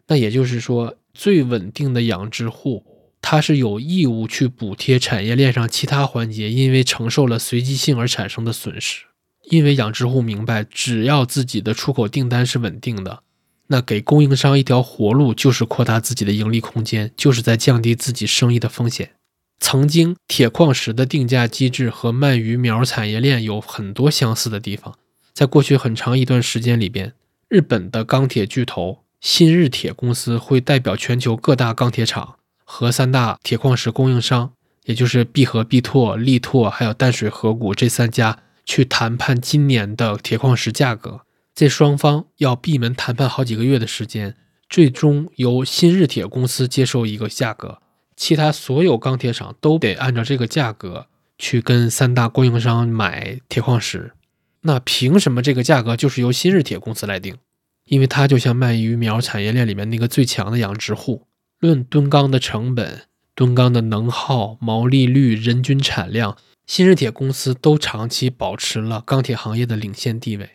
[0.09, 0.97] 那也就是说。
[1.19, 2.85] 最稳定的养殖户，
[3.23, 9.07] 他是有义务去补贴产业链上其他环节因为承受了随机性而产生的损失。
[9.51, 13.23] 因为养殖户明白，只要自己的出口订单是稳定的，
[13.69, 19.13] 那给供应商一条活路就是扩大自己的盈利空间，就是在降低自己生意的风险。
[19.59, 24.95] 曾经，铁矿石的定价机制和鳗鱼苗产业链有很多相似的地方。
[25.33, 27.15] 在过去很长一段时间里边，
[27.49, 29.03] 日本的钢铁巨头。
[29.19, 34.53] 新日铁公司会代表全球各大钢铁厂和三大铁矿石供应商，
[34.85, 41.23] 也就是必和、必拓、力拓，还有淡水河谷这三家去谈判今年的铁矿石价格。
[41.55, 44.37] 这双方要闭门谈判好几个月的时间，
[44.69, 47.79] 最终由新日铁公司接受一个价格，
[48.17, 51.07] 其他所有钢铁厂都得按照这个价格
[51.39, 54.13] 去跟三大供应商买铁矿石。
[54.63, 57.37] 那凭什么这个价格就是由新日铁公司来定？
[57.85, 61.27] 因为它就像卖鱼苗产业链里面那个最强的养殖户，
[61.61, 63.03] 论吨钢的成本、
[63.35, 66.37] 吨钢的能耗、毛利率、人均产量，
[66.67, 70.51] 新日铁公司都长期保持了钢铁行业的领先地位。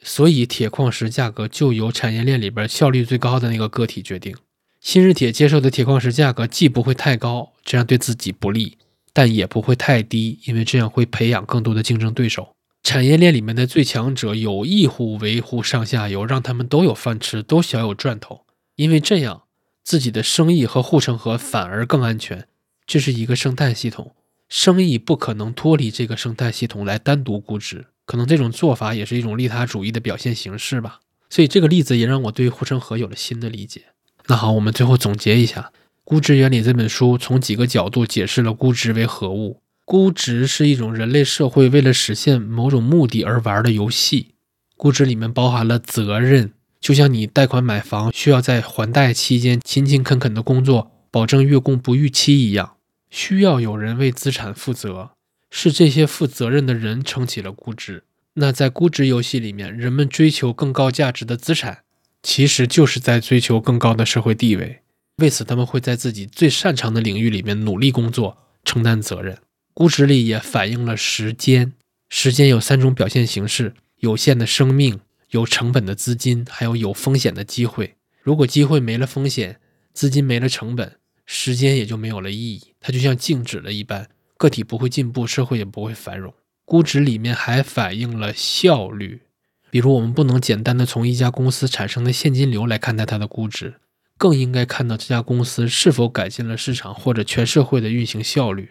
[0.00, 4.36] 所以，铁矿石价格就由产业链里边效率最高的那个个体决定。
[4.80, 8.78] 新日铁接受的铁矿石价格既不会太高，这样对自己不利，
[9.12, 12.54] 但也不会太低，因为这样会培养更多的竞争对手。
[12.84, 18.46] 产业链里面的最强者有义务维护上下游，让他们都有饭吃，都小有赚头，
[18.76, 19.42] 因为这样
[19.82, 22.46] 自己的生意和护城河反而更安全。
[22.86, 24.14] 这是一个生态系统，
[24.48, 27.86] 生意不可能脱离这个生态系统来单独估值。
[28.06, 31.00] 可能这种做法也是一种利他主义的表现形式吧。
[31.28, 33.82] 所以这个例子也让我对护城河有了新的理解。
[34.30, 35.60] 那好，我们最后总结一下，
[36.04, 39.62] 《估值原理》这本书从几个角度解释了估值为何物。
[39.86, 44.34] 估值是一种人类社会为了实现某种目的而玩的游戏。
[44.76, 52.74] 估值里面包含了责任，就像你贷款买房需要在还贷期间勤勤恳恳的工作，保证月供不逾期一样，
[53.08, 55.12] 需要有人为资产负责。
[55.50, 58.04] 是这些负责任的人撑起了估值。
[58.34, 61.78] 那在估值游戏里面，人们追求更高价值的资产，
[62.22, 64.80] 其实就是在追求更高的社会地位。
[65.16, 69.38] 为此，他们会在自己最擅长的领域里面努力工作，承担责任。
[69.74, 71.72] 估值里也反映了时间。
[72.08, 75.00] 时间有三种表现形式：有限的生命、
[75.30, 77.94] 有成本的资金，还有有风险的机会。
[78.22, 79.60] 如果机会没了风险，
[79.92, 80.96] 资金没了成本，
[81.26, 82.74] 时间也就没有了意义。
[82.80, 84.08] 它就像静止了一般。
[84.36, 86.32] 个体不会进步，社会也不会繁荣。
[86.64, 89.22] 估值里面还反映了效率，
[89.70, 93.74] 比如我们不能简单的从一家公司产生的现金流来看待它的估值，
[94.16, 98.70] 更应该看到这家公司是否改进了市场或者全社会的运行效率。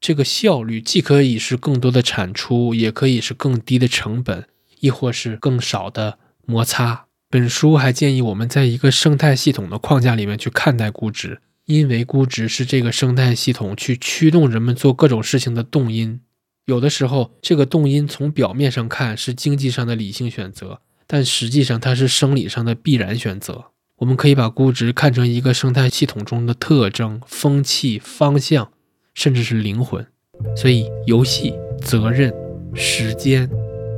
[0.00, 4.46] 这个效率既可以是更多的产出，也可以是更低的成本，
[4.80, 7.06] 亦或是更少的摩擦。
[7.28, 11.40] 本书还建议我们在一个生态系统的框架里面去看待估值。
[11.64, 16.20] 因为估值是这个生态系统去驱动人们做各种事情的动因，
[16.66, 23.66] 有的时候这个动因从表面上看是经济上的理性选择，但实际上它是生理上的必然选择。
[23.98, 28.72] 我们可以把估值看成一个生态系统中的特征、风气、方向，
[29.14, 30.04] 甚至是灵魂。
[30.56, 32.34] 所以，游戏、责任、
[32.74, 33.48] 时间、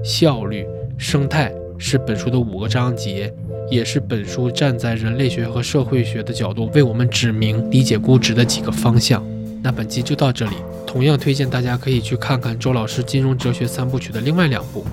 [0.04, 0.66] 效率、
[0.98, 3.34] 生态是本书的五个章节。
[3.70, 9.22] 也是本书站在人类学和社会学的角度为我们指明理解估值的几个方向。
[9.62, 10.56] 那本期就到这里，
[10.86, 14.84] 同样推荐大家可以去看看周老师金融哲学三部曲的另外两部，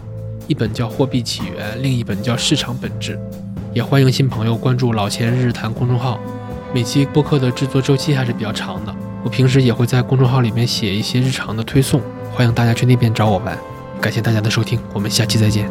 [0.47, 3.15] 一本叫《货币起源》，另一本叫《市场本质》。
[3.73, 6.19] 也欢迎新朋友关注老钱日日谈公众号，
[6.73, 12.01] 每期播客的制作周期还是比较长的，我平时也会在公众号里面写一些日常的推送，
[12.33, 13.57] 欢迎大家去那边找我玩。
[14.01, 15.69] 感谢大家的收听，我们下期再见。